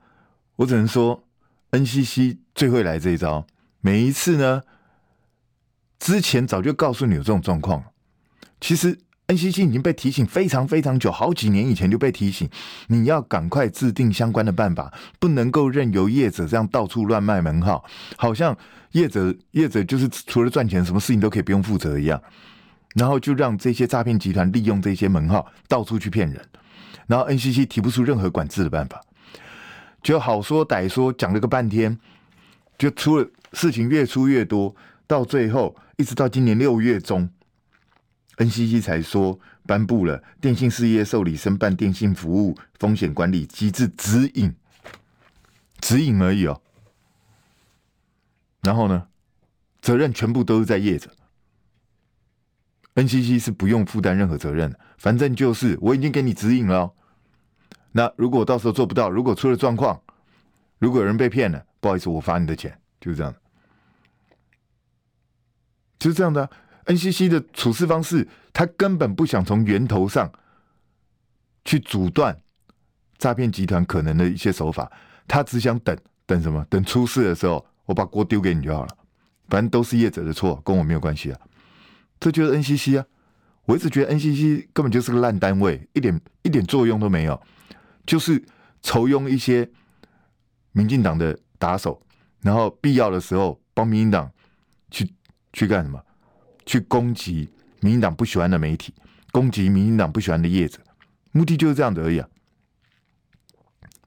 [0.55, 1.21] 我只能说
[1.71, 3.45] ，NCC 最会来这一招，
[3.81, 4.61] 每一次呢，
[5.99, 7.85] 之前早就告诉你有这种状况，
[8.59, 8.99] 其实。
[9.27, 12.49] NCC 已经被提醒非常非常久，好几年以前就被提醒，
[12.87, 17.85] 你要赶快制定相关的办法，不能够任由业者这样到处乱卖门号，
[18.17, 18.57] 好像
[18.91, 22.21] 业者业者就是除了赚钱，什么事情都可以不用负责一样，
[22.95, 26.45] 然后就让这些诈骗集团利用这些门号到处去骗人，
[27.07, 29.01] 然后 NCC 提不出任何管制的办法，
[30.01, 31.99] 就好说歹说讲了个半天，
[32.77, 37.29] 就出了事情越出越多，到最后一直到今年六月中。
[38.37, 44.55] NCC 才说颁布了电信事业受理申办电信服务风险管理机制指引，
[45.79, 46.59] 指引而已哦。
[48.61, 49.07] 然后呢，
[49.81, 51.11] 责任全部都是在业者
[52.95, 56.91] ，NCC 是不用负担任何责任，反正就是我已经给你指引了。
[57.91, 60.01] 那如果到时候做不到，如果出了状况，
[60.79, 63.33] 如果有人被骗了，不好意思，我罚你的钱，就是这样，
[65.99, 66.49] 就是这样的。
[66.85, 70.31] NCC 的处事方式，他根本不想从源头上
[71.63, 72.35] 去阻断
[73.17, 74.91] 诈骗集团可能的一些手法，
[75.27, 76.65] 他只想等等什么？
[76.69, 78.97] 等出事的时候，我把锅丢给你就好了。
[79.47, 81.39] 反正都是业者的错，跟我没有关系啊。
[82.19, 83.05] 这就是 NCC 啊！
[83.65, 87.39] 我一直觉得 NCC 根本就是个烂单位，一点一点作用都没有，
[88.05, 88.43] 就是
[88.81, 89.69] 筹用一些
[90.71, 92.01] 民进党的打手，
[92.41, 94.31] 然后必要的时候帮民进党
[94.89, 95.13] 去
[95.53, 96.03] 去干什么？
[96.65, 98.93] 去攻击民进党不喜欢的媒体，
[99.31, 100.79] 攻击民进党不喜欢的叶子，
[101.31, 102.27] 目的就是这样子而已啊！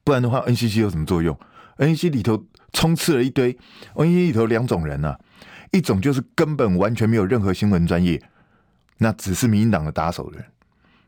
[0.05, 1.39] 不然的话，NCC 有什么作用
[1.79, 3.59] ？NCC 里头充斥了一堆
[3.95, 5.19] ，NCC 里头两种人啊，
[5.73, 8.23] 一种就是根本完全没有任何新闻专业，
[8.99, 10.47] 那只是民进党的打手的人；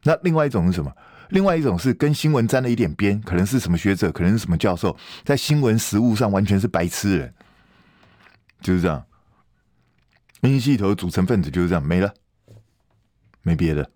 [0.03, 0.93] 那另外一种是什么？
[1.31, 7.35] 另外一种是跟新闻沾了一点边，可能是什么学者，可能是什么教授，在新闻实务上完全是白痴人，
[8.61, 9.05] 就是这样。
[10.43, 12.13] NCC 里头的组成分子就是这样没了，
[13.43, 13.91] 没别的，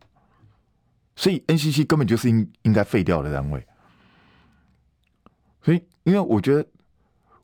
[1.14, 3.64] 所以 NCC 根本就是应应该废掉的单位。
[5.62, 6.66] 所以，因为我觉得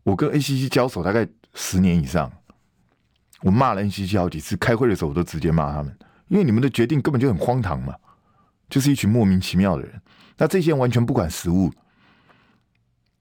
[0.02, 2.32] 我跟 NCC 交手大概十年以上，
[3.42, 5.96] 我骂了 NCC 好几次，开会的时候我都直接骂他们，
[6.28, 7.94] 因为你们的决定根本就很荒唐嘛，
[8.68, 10.00] 就是一群莫名其妙的人。
[10.38, 11.72] 那这些人完全不管实务，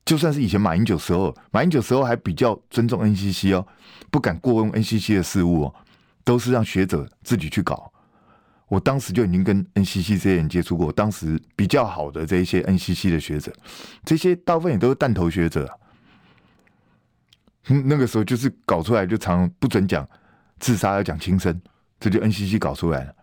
[0.03, 3.65] 就算是以前马英九时候，马英九时候还比较尊重 NCC 哦。
[4.11, 5.75] 不敢过问 NCC 的事务哦，
[6.23, 7.91] 都是让学者自己去搞。
[8.67, 13.53] 我当时就已经跟 NCC 这些人接触过，当时比较好的这一些 NCC 的学者，
[14.03, 15.69] 这些大部分也都是弹头学者。
[17.67, 20.07] 那个时候就是搞出来就常不准讲
[20.59, 21.59] 自杀，要讲轻生，
[21.99, 23.15] 这就 NCC 搞出来了，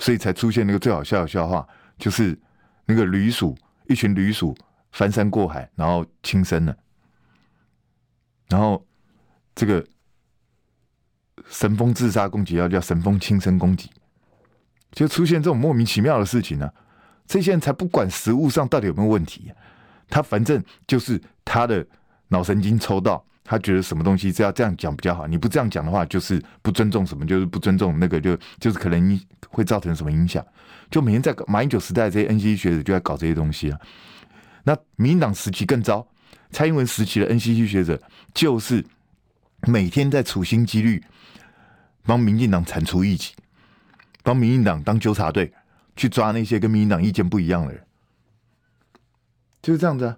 [0.00, 1.64] 所以才出现那个最好笑的笑话，
[1.96, 2.36] 就是
[2.86, 4.52] 那个旅鼠，一群旅鼠
[4.90, 6.76] 翻山过海，然后轻生了，
[8.48, 8.84] 然后。
[9.52, 9.84] 这个
[11.50, 13.90] 神风自杀攻击要叫神风轻生攻击，
[14.92, 16.72] 就出现这种莫名其妙的事情呢、
[17.26, 19.52] 这些人才不管食物上到底有没有问题，
[20.08, 21.86] 他反正就是他的
[22.28, 30.46] 脑神经抽到，他觉得什么东西是要这样讲比较好，你不这样讲的话，就是不尊重什么，就是不尊重那个，就就是可能会造成什么影响。
[30.88, 33.80] 就每天在马英九时代，这些 NCC 学者就在搞这些东西啊。
[34.62, 36.06] 那民进党时期更糟，
[36.52, 38.00] 蔡英文时期的 NCC 学者
[38.32, 38.86] 就是
[39.66, 41.02] 每天在处心积虑
[42.04, 43.32] 帮民进党铲除异己，
[44.22, 45.52] 帮民进党当纠察队，
[45.96, 47.82] 去抓那些跟民进党意见不一样的人，
[49.60, 50.16] 就是这样子啊。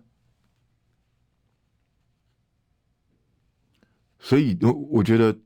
[4.25, 5.37] 所以，我我觉得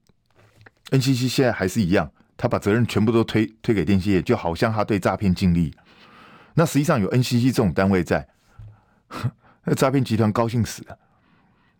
[0.90, 5.74] NCC 现在还是一样，他把责任全部都推推给电信业，就好像他对诈骗尽力。
[6.52, 8.28] 那实际上有 NCC 这种单位在，
[9.64, 10.98] 那诈骗集团高兴死了，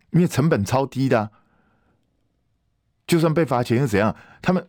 [0.09, 1.29] 因为成本超低的，
[3.05, 4.15] 就算被罚钱又怎样？
[4.41, 4.67] 他们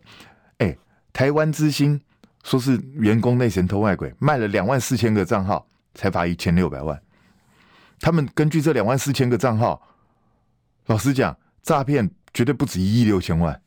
[0.59, 0.77] 哎，
[1.14, 1.99] 台湾之星
[2.45, 7.03] 说是员工内神偷外鬼，卖了两万四千个账号才罚一千六百万。
[8.01, 9.97] 他们根据这两万四千个账号，
[10.87, 12.11] 老实讲，诈骗。
[12.35, 13.61] 绝对不止一亿六千万，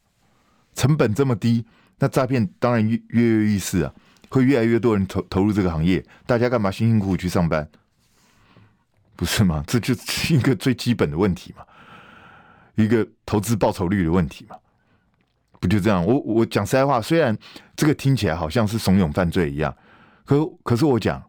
[0.75, 1.65] 成本这么低，
[1.97, 3.93] 那诈骗当然跃跃欲试啊，
[4.29, 6.01] 会越来越多人投投入这个行业。
[6.25, 7.67] 大家干嘛辛辛苦苦去上班？
[9.15, 9.63] 不是吗？
[9.67, 11.65] 这就是一个最基本的问题嘛，
[12.75, 14.55] 一个投资报酬率的问题嘛，
[15.59, 16.05] 不就这样？
[16.05, 17.37] 我我讲实在话，虽然
[17.75, 19.75] 这个听起来好像是怂恿犯罪一样，
[20.23, 21.21] 可可是我讲，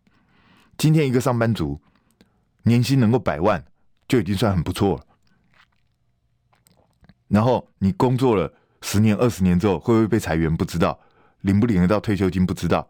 [0.77, 1.81] 今天一个上班族
[2.65, 3.65] 年薪能够百万，
[4.07, 5.07] 就已经算很不错了。
[7.33, 10.55] 然后你工作了十年、二十年之后，会不会被裁员？
[10.55, 11.01] 不知道，
[11.41, 12.45] 领不领得到退休金？
[12.45, 12.87] 不知道，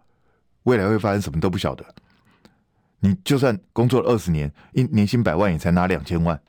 [0.65, 1.95] 未来会发生什么都不晓得。
[2.99, 6.41] 你就算工作了二十年，一年薪百万，也才拿两千万。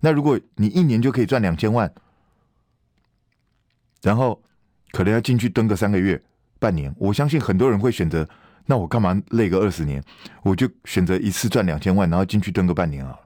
[0.00, 1.92] 那如果你一年就可以赚两千万，
[4.00, 4.42] 然后
[4.92, 6.22] 可能要进去蹲个三个月、
[6.58, 8.26] 半年，我相信很多人会选择。
[8.64, 10.02] 那我干嘛累个二十年？
[10.42, 13.20] 我就选择一次赚两千万，然后进去蹲个半年啊？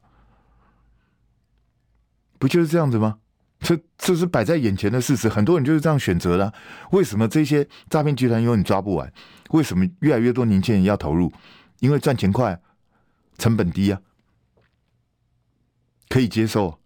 [2.40, 3.18] 不就是这样子吗？
[3.60, 6.52] 这这是摆在眼前的事实，很多人就是这样选择的。
[6.92, 9.12] 为什么这些诈骗集团永远抓不完？
[9.50, 11.32] 为什么越来越多年轻人要投入？
[11.80, 12.60] 因为赚钱快，
[13.36, 14.00] 成本低啊，
[16.08, 16.78] 可以接受，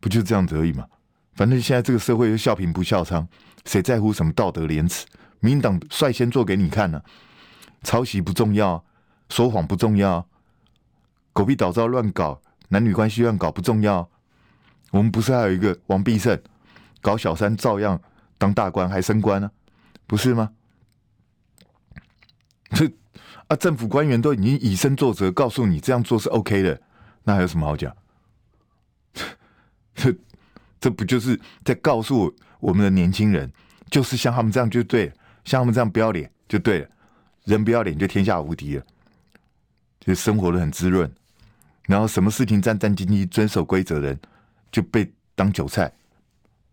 [0.00, 0.86] 不就这样子而已嘛？
[1.34, 3.26] 反正现在这个社会又笑贫不笑娼，
[3.64, 5.06] 谁在乎什么道德廉耻？
[5.40, 7.02] 民党率先做给你看呢，
[7.82, 8.84] 抄袭不重要，
[9.28, 10.26] 说谎不重要，
[11.32, 14.10] 狗屁倒灶乱搞，男女关系乱搞不重要。
[14.94, 16.40] 我们不是还有一个王必胜
[17.00, 18.00] 搞小三照样
[18.38, 19.50] 当大官还升官呢？
[20.06, 20.52] 不是吗？
[22.70, 22.88] 这
[23.48, 26.80] 啊，政府官员都已经以身作则，告诉你这样做是 OK 的，
[27.24, 27.92] 那还有什么好讲？
[29.96, 30.14] 这
[30.78, 33.52] 这不就是在告诉我们的年轻人，
[33.90, 35.12] 就是像他们这样就对了，
[35.44, 36.88] 像他们这样不要脸就对了，
[37.42, 38.84] 人不要脸就天下无敌了，
[39.98, 41.12] 就生活的很滋润，
[41.82, 44.20] 然后什么事情战战兢兢、遵守规则的人。
[44.74, 45.92] 就被当韭菜，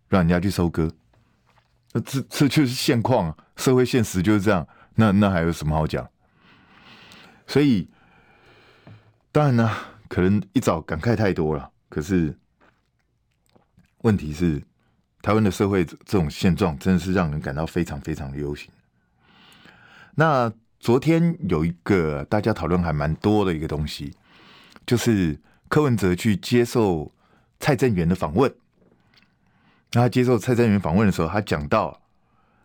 [0.09, 0.91] 让人家去收割，
[1.93, 4.67] 那这这就是现况，社会现实就是这样。
[4.95, 6.09] 那那还有什么好讲？
[7.45, 7.87] 所以
[9.31, 9.71] 当然呢，
[10.09, 11.69] 可能一早感慨太多了。
[11.89, 12.35] 可是
[13.99, 14.63] 问题是，
[15.21, 18.71] 台湾的社会这种现状真的是让人感到非常非常的忧心。
[20.15, 24.11] 那昨天有一个大家讨论还蛮多的一个东西，
[24.87, 27.13] 就是柯文哲去接受。
[27.61, 28.53] 蔡正元的访问，
[29.93, 32.01] 那他接受蔡正元访问的时候，他讲到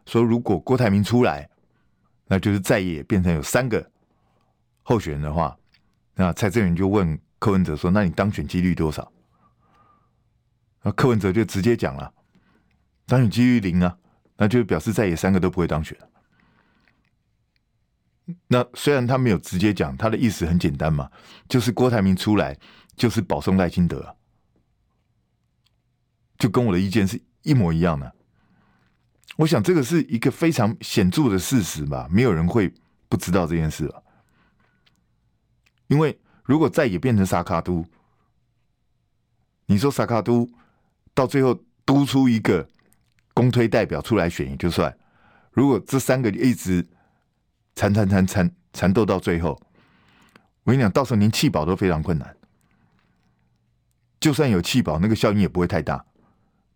[0.06, 1.48] 说，如果郭台铭出来，
[2.26, 3.88] 那就是在野变成有三个
[4.82, 5.56] 候选人的话，
[6.14, 9.12] 那蔡正元就问柯文哲说：“那你当选几率多少？”
[10.82, 12.12] 那柯文哲就直接讲了
[13.06, 13.96] ：“当选几率零啊！”
[14.38, 15.96] 那就表示在野三个都不会当选。
[18.48, 21.10] 那虽然他没有直接讲，他的意思很简单嘛，
[21.48, 22.56] 就是郭台铭出来
[22.96, 24.16] 就是保送赖清德。
[26.38, 28.14] 就跟我的意见是一模一样的，
[29.36, 32.72] 我想这个是一个非常显著的事实吧，没有人会
[33.08, 34.02] 不知道这件事了。
[35.88, 37.84] 因为如果再也变成萨卡都，
[39.66, 40.48] 你说萨卡都
[41.14, 42.68] 到最后督出一个
[43.34, 44.96] 公推代表出来选也就算，
[45.52, 46.88] 如果这三个一直
[47.74, 49.60] 缠缠缠缠缠斗到最后，
[50.64, 52.36] 我跟你讲，到时候连弃保都非常困难。
[54.18, 56.05] 就算有弃保，那个效应也不会太大。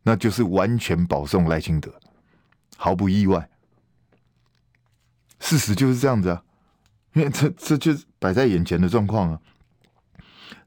[0.02, 1.94] 那就是完全保送赖清德，
[2.76, 3.48] 毫不意外。
[5.38, 6.42] 事实就是这样子啊，
[7.14, 9.40] 因为这这就是摆在眼前的状况啊。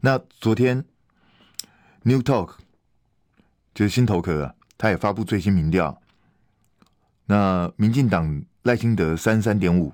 [0.01, 0.83] 那昨天
[2.03, 2.55] New Talk
[3.73, 6.01] 就是新头壳啊，他也发布最新民调。
[7.25, 9.93] 那民进党赖清德三十三点五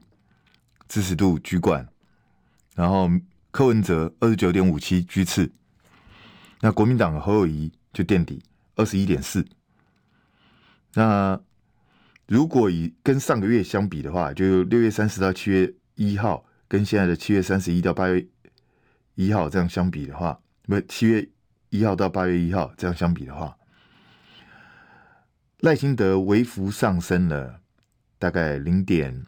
[0.87, 1.87] 支持度居冠，
[2.73, 3.09] 然后
[3.51, 5.51] 柯文哲二十九点五七居次。
[6.61, 8.41] 那国民党侯友谊就垫底
[8.79, 9.45] 二十一点四。
[10.93, 11.39] 那
[12.27, 18.25] 如果以跟上个月相比的话，就六月三十到七月一号，跟现在的七月三十一到八月
[19.15, 21.27] 一号这样相比的话，不，七月
[21.69, 23.57] 一号到八月一号这样相比的话，
[25.59, 27.59] 赖清德微幅上升了
[28.17, 29.25] 大概零点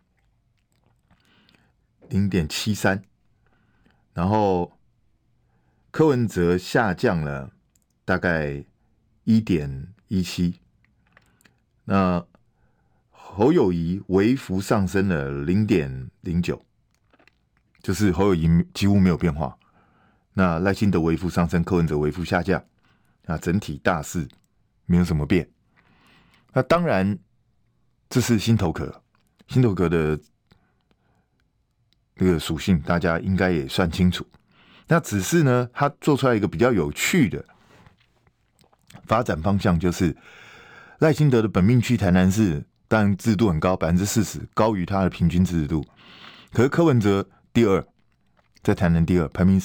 [2.07, 3.03] 零点七三，
[4.13, 4.79] 然后
[5.91, 7.51] 柯文哲下降了
[8.05, 8.63] 大概
[9.31, 10.59] 一点一七。
[11.85, 12.25] 那
[13.09, 16.65] 侯友谊微幅上升了零点零九，
[17.81, 19.57] 就是侯友谊几乎没有变化。
[20.33, 22.61] 那赖清德微幅上升，柯文哲微幅下降，
[23.25, 24.27] 啊，整体大势
[24.85, 25.49] 没有什么变。
[26.51, 27.17] 那当然，
[28.09, 29.01] 这是心头壳，
[29.47, 30.19] 心头壳的
[32.17, 34.27] 这个属性，大家应该也算清楚。
[34.87, 37.45] 那只是呢，他做出来一个比较有趣的
[39.05, 40.15] 发展方向，就是。
[40.99, 45.83] 赖清德的本命区台南市，当然支持度很高，百分之四十，高于他的平均制度。
[46.53, 47.83] 可是柯文哲第二，
[48.61, 49.59] 在台南第二，排名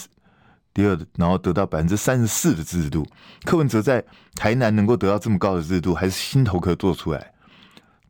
[0.73, 3.07] 第二，然后得到百分之三十四的制度。
[3.45, 4.03] 柯文哲在
[4.35, 7.35] 台南能够得到这么高的制度，还是心头壳做出来，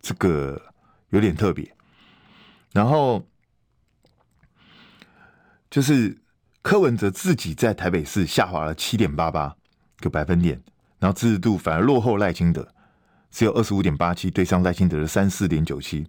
[0.01, 0.63] 这个
[1.09, 1.69] 有点特别。
[2.73, 3.27] 然后
[5.69, 6.17] 就是
[6.63, 9.57] 柯文哲自己在台北市下滑了七点八八
[9.99, 10.63] 个百分点，
[10.99, 12.67] 然后支持度反而落后赖清德。
[13.31, 16.07] 只有二十五点八七对上赖清德的三四点九七，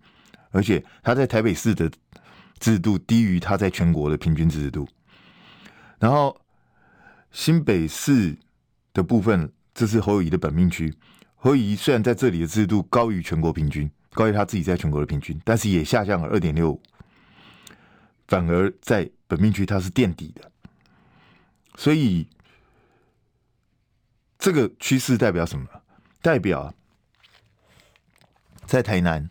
[0.51, 1.89] 而且他在台北市的
[2.59, 4.87] 支持度低于他在全国的平均支持度。
[5.99, 6.39] 然后
[7.31, 8.37] 新北市
[8.93, 10.93] 的部分，这是侯友谊的本命区。
[11.35, 16.79] 侯友谊虽然在这里的支持度高于全国平均，高于他自己在全国的平均，但是也下降了二点六，
[18.27, 20.49] 反而在本命区他是垫底的。
[21.75, 22.25] 所以
[24.47, 25.67] 这个趋势代表什么？
[26.21, 26.73] 代表。
[28.65, 29.29] 在台南，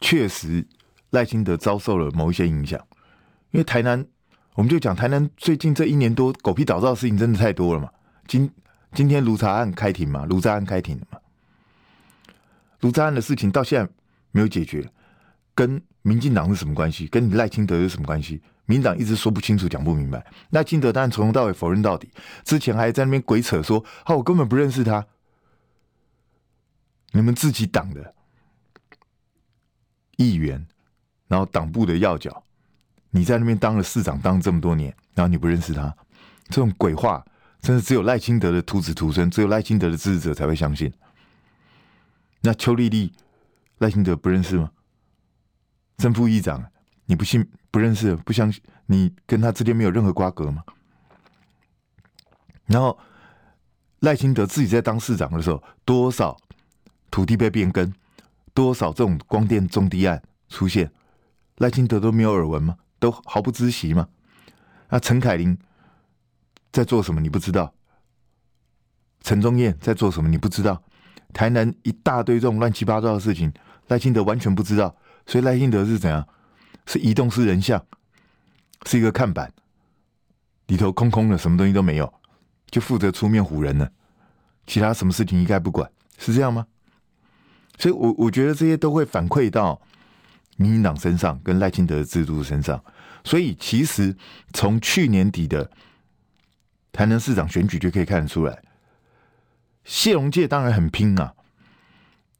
[0.00, 0.66] 确实
[1.10, 2.84] 赖清德遭受了某一些影响，
[3.52, 4.04] 因为台南，
[4.54, 7.88] 我们就讲台南最近这一年多狗屁倒灶的事情真的太多了嘛。
[8.26, 8.50] 今
[8.92, 11.20] 今天卢查案开庭嘛，卢查案开庭了嘛，
[12.80, 13.92] 卢查案的事情到现在
[14.32, 14.90] 没有解决，
[15.54, 17.06] 跟民进党是什么关系？
[17.06, 18.42] 跟你赖清德有什么关系？
[18.66, 20.24] 民党一直说不清楚，讲不明白。
[20.50, 22.08] 赖清德当然从头到尾否认到底，
[22.44, 25.06] 之前还在那边鬼扯说：“哦，我根本不认识他。”
[27.12, 28.14] 你们自己党的。
[30.16, 30.66] 议员，
[31.26, 32.44] 然后党部的要角，
[33.10, 35.92] 你在那边当了市长，当这么多年，然后你不认识他，
[36.48, 37.24] 这种鬼话，
[37.60, 40.92] 真的只有赖清德的徒子徒孙，只有赖清德的支持者才会相信。
[42.42, 43.12] 那邱丽丽，
[43.78, 44.70] 赖清德不认识吗？
[46.02, 46.60] 正副议长，
[47.06, 50.60] 你不信不认识，不相信，你跟他之间没有任何瓜葛吗？
[52.66, 52.98] 然后
[54.00, 56.36] 赖清德自己在当市长的时候，多少
[57.08, 57.94] 土地被变更？
[58.52, 60.90] 多少这种光电中低案出现，
[61.58, 62.76] 赖清德都没有耳闻吗？
[62.98, 64.08] 都毫不知悉吗？
[64.88, 65.56] 那陈凯琳
[66.72, 67.20] 在做什么？
[67.20, 67.72] 你不知道？
[69.20, 70.28] 陈忠彦在做什么？
[70.28, 70.82] 你不知道？
[71.32, 73.52] 台南一大堆这种乱七八糟的事情，
[73.86, 74.96] 赖清德完全不知道。
[75.26, 76.26] 所以赖清德是怎样？
[76.84, 77.86] 是移动式人像，
[78.86, 79.52] 是一个看板，
[80.66, 82.12] 里头空空的，什么东西都没有，
[82.70, 83.88] 就负责出面唬人呢。
[84.66, 86.66] 其他什么事情一概不管，是这样吗？
[87.78, 89.80] 所以我，我觉得这些都会反馈到
[90.56, 92.82] 民进党身上，跟赖清德的制度身上。
[93.24, 94.16] 所以，其实
[94.52, 95.70] 从去年底的
[96.90, 98.60] 台南市长选举就可以看得出来，
[99.84, 101.32] 谢龙介当然很拼啊。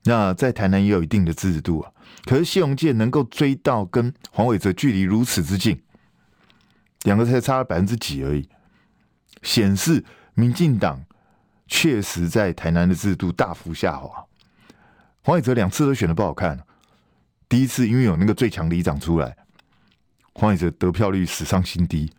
[0.03, 1.93] 那在台南也有一定的支持度啊。
[2.25, 5.83] 可是，谢龙介能够追到跟黄伟哲距离如此之近，
[7.03, 8.49] 两个才差了百分之几而已，
[9.43, 10.05] 显示
[10.35, 11.05] 民进党
[11.67, 14.25] 确实在台南的制度大幅下滑。
[15.23, 16.65] 黄伟哲两次都选的不好看，
[17.49, 19.37] 第一次因为有那个最强里长出来，
[20.35, 22.13] 黄伟哲得票率史上新低。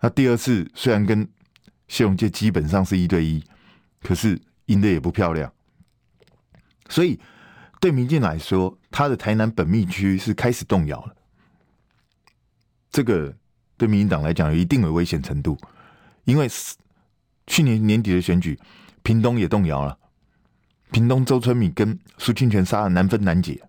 [0.00, 1.26] 那第二次虽然跟
[1.88, 3.42] 谢龙介基本上是一对一，
[4.02, 5.52] 可是赢的也不漂亮。
[6.88, 7.18] 所以
[7.86, 11.14] 对民进来说，他的台南本命区是开始动摇了。
[12.90, 13.32] 这个
[13.76, 15.56] 对民进党来讲有一定的危险程度，
[16.24, 16.48] 因为
[17.46, 18.58] 去年年底的选举，
[19.04, 19.96] 屏东也动摇了。
[20.90, 23.62] 屏东周春米跟苏清泉杀的难分难解，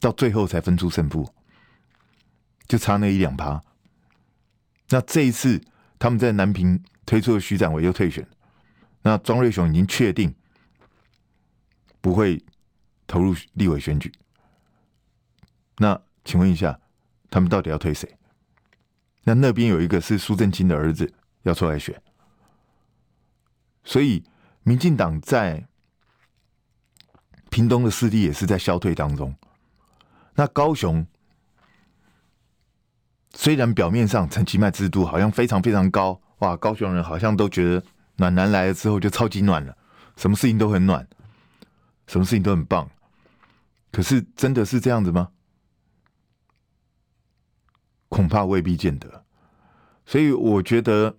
[0.00, 1.30] 到最后才分出胜负，
[2.66, 3.62] 就差那一两趴。
[4.88, 5.60] 那这一次
[5.98, 8.26] 他们在南平推出的徐展伟又退选，
[9.02, 10.34] 那庄瑞雄已经确定
[12.00, 12.42] 不会
[13.12, 14.10] 投入立委选举。
[15.76, 16.80] 那请问一下，
[17.28, 18.16] 他们到底要推谁？
[19.24, 22.00] 那那边有一个是苏震清的儿子要出来选，
[23.84, 24.24] 所以
[24.62, 25.68] 民进党在
[27.50, 29.34] 屏东的势力也是在消退当中。
[30.34, 31.06] 那高雄
[33.34, 37.84] 虽然表面上陈其迈制度好像非常非常高，哇，高雄人好像都觉得
[38.16, 39.76] 暖男来了之后就超级暖了，
[40.16, 41.06] 什么事情都很暖，
[42.06, 42.88] 什么事情都很棒。
[43.92, 45.30] 可是真的是这样子吗？
[48.08, 49.24] 恐怕未必见得。
[50.04, 51.16] 所以我觉得，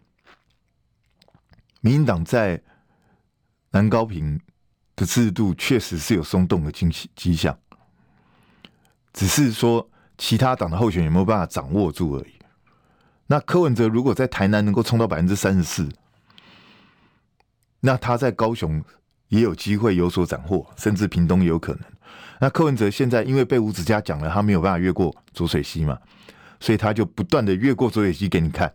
[1.79, 2.61] 民进党在
[3.71, 4.41] 南高屏
[4.95, 7.57] 的制度确实是有松动的迹迹象，
[9.13, 12.33] 只是说其他党的候选人有没有办法掌握住而已。
[13.27, 15.89] 那柯文哲如果在台南能够冲到百分之三十四，
[17.79, 18.83] 那他在高雄
[19.33, 21.81] 也有机会有所斩获，甚至屏东有可能。
[22.39, 25.99] 那柯文哲现在因为被吴子嘉讲了，他没有办法越过浊水溪嘛。
[26.59, 28.73] 所以他就不断的越过浊水溪给你看，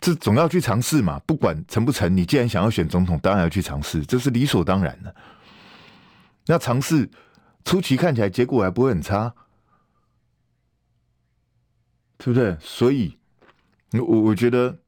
[0.00, 5.14] 这总要去尝试嘛，不管成不成，你既然想要选总统，当然要去尝试，这是理所当然的。
[6.46, 7.10] 那尝试
[7.62, 9.34] 初期看起来结果还不会很差，
[12.16, 12.56] 对不对？
[12.58, 13.18] 所以，
[13.92, 14.78] 我我觉得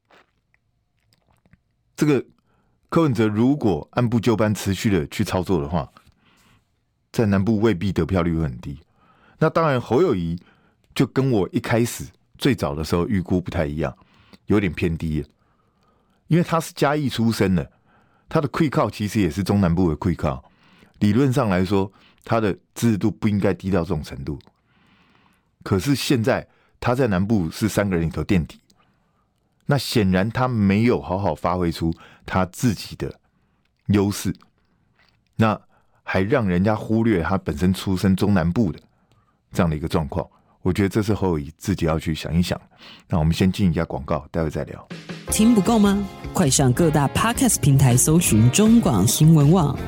[1.94, 2.24] 这个
[2.94, 5.90] 柯文哲如果按部就班持续的去操作的话，
[7.10, 8.78] 在南部未必得票率会很低。
[9.40, 10.38] 那当然侯友宜。
[10.94, 12.04] 就跟我一开始
[12.38, 13.92] 最早的时候预估不太一样，
[14.46, 15.26] 有点偏低，
[16.28, 17.68] 因为他是嘉义出身的，
[18.28, 20.48] 他的溃靠其实也是中南部的溃靠，
[21.00, 21.92] 理论上来说，
[22.22, 24.38] 他的支持度不应该低到这种程度。
[25.64, 26.46] 可是现在
[26.78, 28.60] 他在南部是三个人里头垫底，
[29.66, 31.92] 那显然他没有好好发挥出
[32.26, 33.12] 他自己的
[33.86, 34.34] 优势，
[35.36, 35.60] 那
[36.02, 38.78] 还让人家忽略他本身出身中南部的
[39.52, 40.26] 这样的一个状况。
[40.62, 42.58] 我觉得这是侯友宜自己要去想一想。
[43.06, 44.88] 那我们先进一下广告，待会再聊。
[45.28, 46.02] 听不够吗？
[46.32, 49.78] 快上各大 Podcast 平台搜寻中广新闻网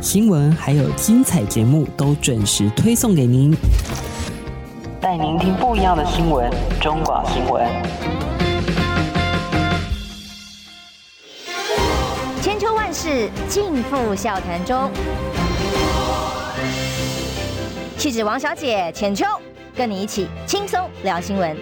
[0.00, 3.54] 新闻，还有精彩节目都准时推送给您，
[5.00, 6.50] 带您听不一样的新闻。
[6.80, 7.64] 中广新闻，
[13.08, 14.90] 是尽付笑谈中。
[17.96, 19.24] 气质王小姐浅秋。
[19.76, 21.56] 跟你一起轻松聊新闻，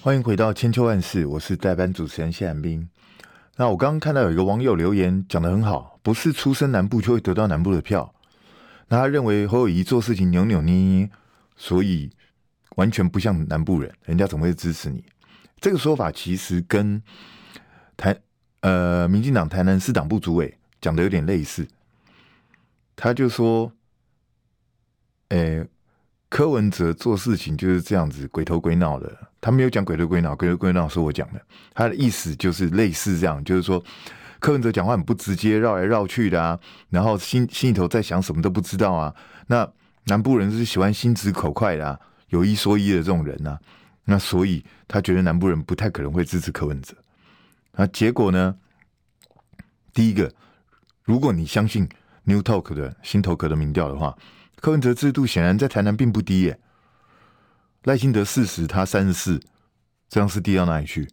[0.00, 2.88] 欢迎回到千秋万世，我是代班主持人谢寒冰。
[3.56, 8.14] 那我刚刚看到有一个网友留言讲得很好，不是出身南部就会得到南部的票。
[8.86, 11.10] 那他认为侯友宜做事情扭扭捏捏，
[11.56, 12.12] 所以
[12.76, 15.02] 完全不像南部人，人家怎么会支持你？
[15.60, 17.02] 这个说法其实跟
[17.96, 18.16] 台
[18.60, 21.66] 呃民进党台南市党部主委讲的有点类似，
[22.94, 23.72] 他就说。
[25.30, 25.62] 诶、
[26.30, 29.14] 柯文哲做事情就是这样子鬼头鬼脑的。
[29.42, 31.42] 他没有讲鬼头鬼脑，鬼头鬼脑是我讲的。
[31.74, 33.84] 他的意思就是类似这样，就是说
[34.38, 36.58] 柯文哲讲话很不直接，绕来绕去的啊。
[36.88, 39.14] 然后心心里头在想什么都不知道啊。
[39.48, 39.70] 那
[40.04, 42.00] 南部人是喜欢心直口快的啊，
[42.30, 43.60] 有一说一的这种人啊。
[44.10, 46.96] 那所以他觉得南部人不太可能会支持柯文哲。
[47.72, 48.56] 那结果呢？
[49.92, 50.32] 第一个，
[51.04, 51.86] 如果你相信
[52.24, 54.16] New Talk 的新头壳的民调的话。
[54.60, 56.58] 柯文哲制度显然在台南并不低耶，
[57.84, 59.40] 赖清德四十，他三十四，
[60.08, 61.08] 这样是低到哪里去？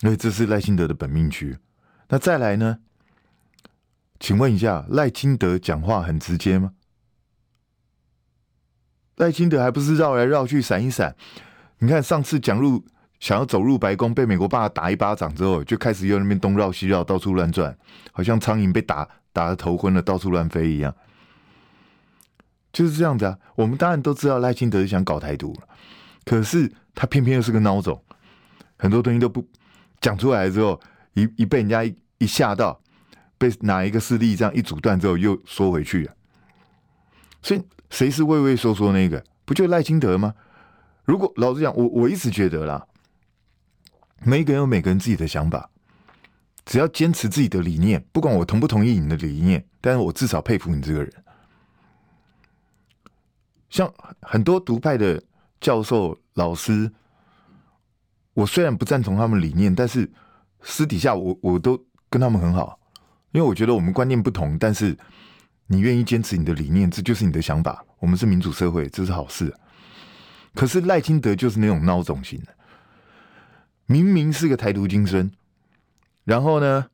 [0.00, 1.58] 因为这是赖清德的本命区。
[2.08, 2.78] 那再来呢？
[4.18, 6.72] 请问一下，赖清德讲话很直接吗？
[9.16, 11.14] 赖清德还不是绕来绕去，闪一闪？
[11.82, 12.80] 你看上次讲入
[13.18, 17.76] 想要走入白宫，被美国爸打一巴掌之后，就开始又那边东绕西绕，到处乱转，
[18.12, 20.94] 好像苍蝇被打打得头昏了，到处乱飞一样。
[22.72, 25.52] 就是这样子啊，我们当然都知道赖清德是想搞台独，
[26.24, 28.00] 可是他偏偏又是个孬种，
[28.78, 29.44] 很多东西都不
[30.00, 30.80] 讲出来之后，
[31.14, 32.80] 一一被人家一一吓到，
[33.38, 36.14] 被哪一个势力这样一阻断之后，又缩回去了。
[37.42, 39.24] 所以谁是畏畏缩缩那个？
[39.44, 40.32] 不就赖清德吗？
[41.04, 42.86] 如果老实讲，我我一直觉得啦，
[44.22, 45.68] 每个人有每个人自己的想法，
[46.64, 51.12] 只要坚持自己的理念，不管我同不同意你的理念，但是我至少佩服你这个人。
[53.68, 55.22] 像很多独派的
[55.60, 56.92] 教授老师，
[58.34, 60.10] 我虽然不赞同他们理念，但是
[60.60, 62.78] 私底下我我都跟他们很好，
[63.32, 64.96] 因为我觉得我们观念不同，但是
[65.66, 67.84] 你愿意坚持你的理念，这就是你的想法。
[67.98, 69.52] 我们是民主社会，这是好事。
[70.54, 72.54] 可是赖清德就是那种孬种型的，
[73.86, 75.30] 明明是个台独精神，
[76.24, 76.86] 然后呢，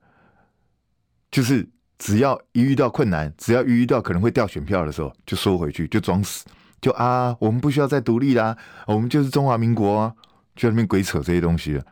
[1.31, 6.45] 就是只要一遇到困难，只要一遇到可能会掉选票的时候，就缩回去，就装死。
[6.81, 8.57] 就啊，我们不需要再独立啦，
[8.87, 10.15] 我们就是中华民国啊，
[10.55, 11.85] 就在那边鬼扯这些东西了。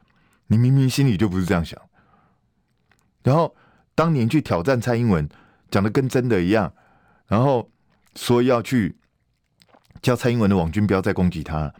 [0.46, 1.76] 你明明心里就不是这样想。
[3.24, 3.52] 然后
[3.96, 5.28] 当年去挑战蔡英文，
[5.72, 6.72] 讲的跟真的一样，
[7.26, 7.68] 然后
[8.14, 8.94] 说要去
[10.02, 11.72] 叫蔡英文的网军不要再攻击他，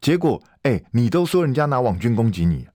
[0.00, 2.66] 结果哎，你都说人家拿网军攻击你，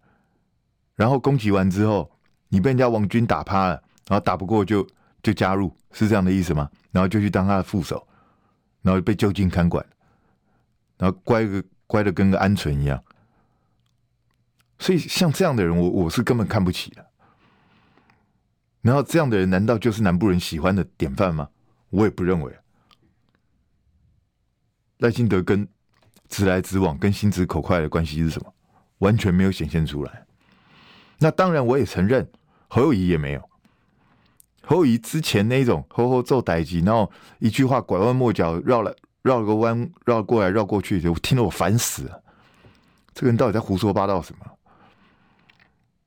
[0.95, 2.11] 然后攻击完之后，
[2.49, 4.87] 你被人家网军打趴了，然后打不过就
[5.21, 6.69] 就加入，是这样的意思吗？
[6.91, 8.07] 然后就去当他的副手，
[8.81, 9.85] 然后被就近看管，
[10.97, 13.03] 然后乖个乖的跟个鹌鹑一样。
[14.77, 17.05] 所以像这样的人，我我是根本看不起的。
[18.81, 21.49] 然后这样的人，难道就是南部人喜欢的典范吗？
[21.89, 22.57] 我也不认为。
[24.99, 25.67] 赖清德跟
[26.29, 28.53] 直来直往、跟心直口快的关系是什么？
[28.99, 30.25] 完全没有显现出来。
[31.19, 32.29] 那当然，我也承认
[32.67, 33.49] 侯友宜也没有。
[34.63, 42.21] 侯友宜之前那种吼吼做代志，然后一句话拐弯抹角绕了绕了个弯，绕过来绕过去，就听得我烦死了。
[43.13, 44.45] 这个人到底在胡说八道什么？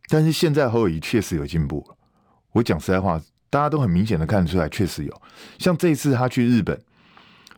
[0.09, 1.85] 但是现在侯友宜确实有进步。
[2.53, 3.19] 我讲实在话，
[3.49, 5.23] 大家都很明显的看得出来，确实有。
[5.59, 6.79] 像这次他去日本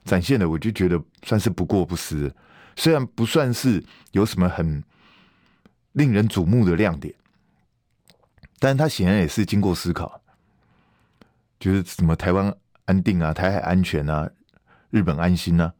[0.04, 2.32] 展现的，我就觉得算是不过不失。
[2.76, 3.82] 虽然不算是
[4.12, 4.82] 有什么很
[5.92, 7.14] 令人瞩目的亮点，
[8.58, 10.20] 但是他显然也是经过思考，
[11.58, 14.28] 就是什么台湾安定啊、台海安全啊、
[14.90, 15.72] 日本安心啊，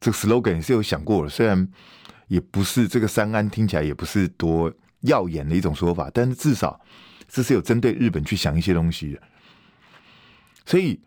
[0.00, 1.28] 这个 slogan 也是有想过的。
[1.28, 1.68] 虽然
[2.28, 6.80] 也不是这个三安听起来也不是多耀眼的一种说法，但是至少。
[7.32, 9.22] 这是有针对日本去想一些东西的，
[10.66, 11.00] 所以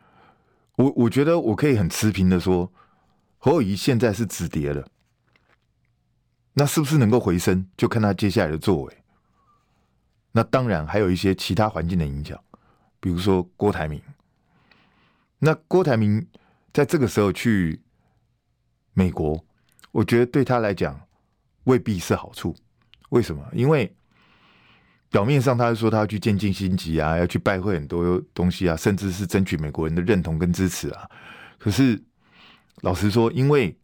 [0.75, 2.71] 我我觉得我可以很持平的说，
[3.37, 4.87] 侯友谊现在是止跌了，
[6.53, 8.97] 那是不是能够回升，就看他接下来的作为。
[10.31, 12.39] 那当然还有一些其他环境的影响，
[12.99, 14.01] 比如说郭台铭。
[15.37, 16.25] 那郭台铭
[16.71, 17.79] 在这个时候去
[18.93, 19.43] 美国，
[19.91, 20.99] 我觉得对他来讲
[21.65, 22.55] 未必是好处。
[23.09, 23.47] 为什么？
[23.53, 23.95] 因为
[25.13, 31.07] 表面上，他说他要去见尽心集啊，要去拜会很多东西啊，甚至是争取美国人的认同跟支持啊。
[31.59, 32.01] 可是，
[32.81, 33.77] 老实说，因为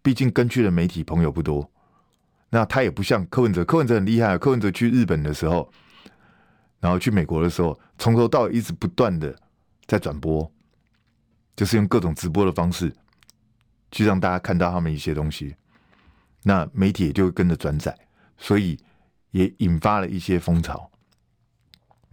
[0.00, 1.70] 毕竟跟去的媒体朋友不多，
[2.48, 4.38] 那他也不像柯文哲，柯文哲很厉害。
[4.38, 5.70] 柯文哲去日本的时候，
[6.80, 9.36] 然后去美国的时候，从头到尾一直不断的
[9.84, 10.50] 在转播，
[11.54, 12.90] 就是用各种直播的方式
[13.90, 15.54] 去让大家看到他们一些东西。
[16.42, 17.94] 那媒体也就跟着转载，
[18.38, 18.78] 所以。
[19.34, 20.88] 也引发了一些风潮。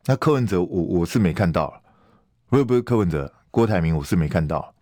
[0.06, 1.80] 那柯文哲我，我是没看到，
[2.48, 4.74] 不是不是柯文哲，郭台铭我是没看到。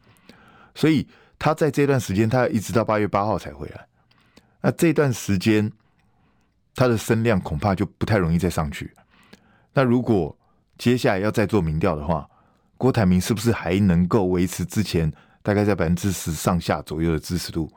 [0.74, 1.06] 所以
[1.38, 3.86] 他在这段时间，他一直到八月八号才回来。
[4.62, 5.70] 那这段时间，
[6.74, 8.90] 他的声量恐怕就不太容易再上去。
[9.74, 10.34] 那如果
[10.78, 12.26] 接下来要再做民调的话，
[12.78, 15.12] 郭台铭是不是还能够维持之前
[15.44, 17.70] 大概在百分之十上下左右的支持度？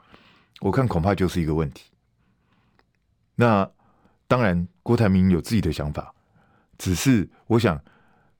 [0.61, 1.91] 我看恐怕就是一个问题。
[3.35, 3.69] 那。
[4.33, 6.11] 当然，郭台铭有自己的想法，
[6.79, 7.79] 只是我想，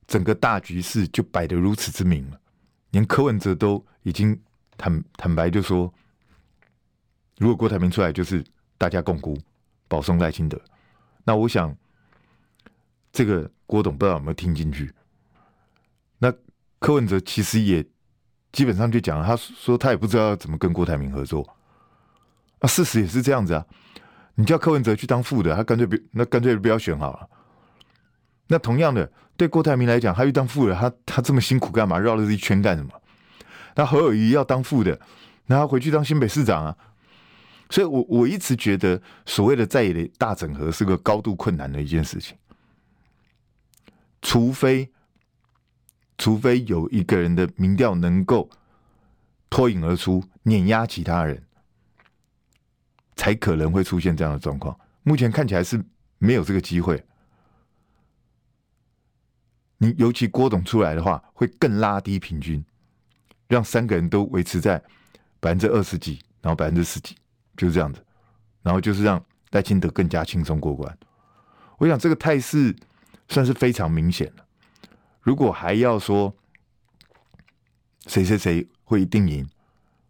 [0.07, 2.41] 整个大局势就摆得如此之明了，
[2.89, 4.35] 连柯文哲都已经
[4.75, 5.93] 坦坦白就说，
[7.37, 8.43] 如果郭台铭出来，就是
[8.75, 9.37] 大家共估
[9.87, 10.59] 保送赖清德。
[11.25, 11.77] 那我想，
[13.11, 14.91] 这个郭董不知道有没有听进去？
[16.17, 16.33] 那
[16.79, 17.85] 柯文哲其实也
[18.51, 21.47] 基本上就讲了，他说他也不知道要怎么跟郭台铭合作。
[22.57, 23.63] 啊，事实也是这样子啊。
[24.35, 27.29] 你叫柯文哲去当副的，他干脆不，那干脆不要选好了。
[28.47, 31.97] 那同样的，对郭台铭来讲，他去当副的，他他这么辛苦干嘛？
[31.99, 32.91] 绕了这一圈干什么？
[33.75, 34.99] 那侯友宜要当副的，
[35.45, 36.77] 那他回去当新北市长啊。
[37.69, 42.37] 所以我我一直觉得，所谓的在野的大整合是个高度困难的一件事情。
[44.21, 44.91] 除非，
[46.17, 48.47] 除非有一个人的民调能够
[49.49, 51.41] 脱颖而出，碾压其他人。
[53.15, 54.77] 才可能会出现这样的状况。
[55.03, 55.83] 目前看起来是
[56.17, 57.03] 没有这个机会。
[59.77, 62.63] 你尤其郭董出来的话，会更拉低平均，
[63.47, 64.81] 让三个人都维持在
[65.39, 67.17] 百分之二十几，然后百分之十几，
[67.57, 68.01] 就是这样子。
[68.61, 70.97] 然后就是让赖清德更加轻松过关。
[71.77, 72.73] 我想这个态势
[73.27, 74.45] 算是非常明显了。
[75.19, 76.33] 如果还要说
[78.07, 79.45] 谁谁谁会一定赢，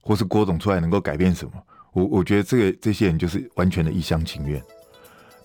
[0.02, 1.64] 或是郭董出来能够改变什么？
[1.94, 4.62] 我我觉得这个这些人就是完全的一厢情愿。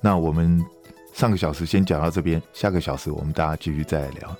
[0.01, 0.65] 那我们
[1.15, 4.37] 上个小时先讲到这边，下个小时我们大家继续再来聊。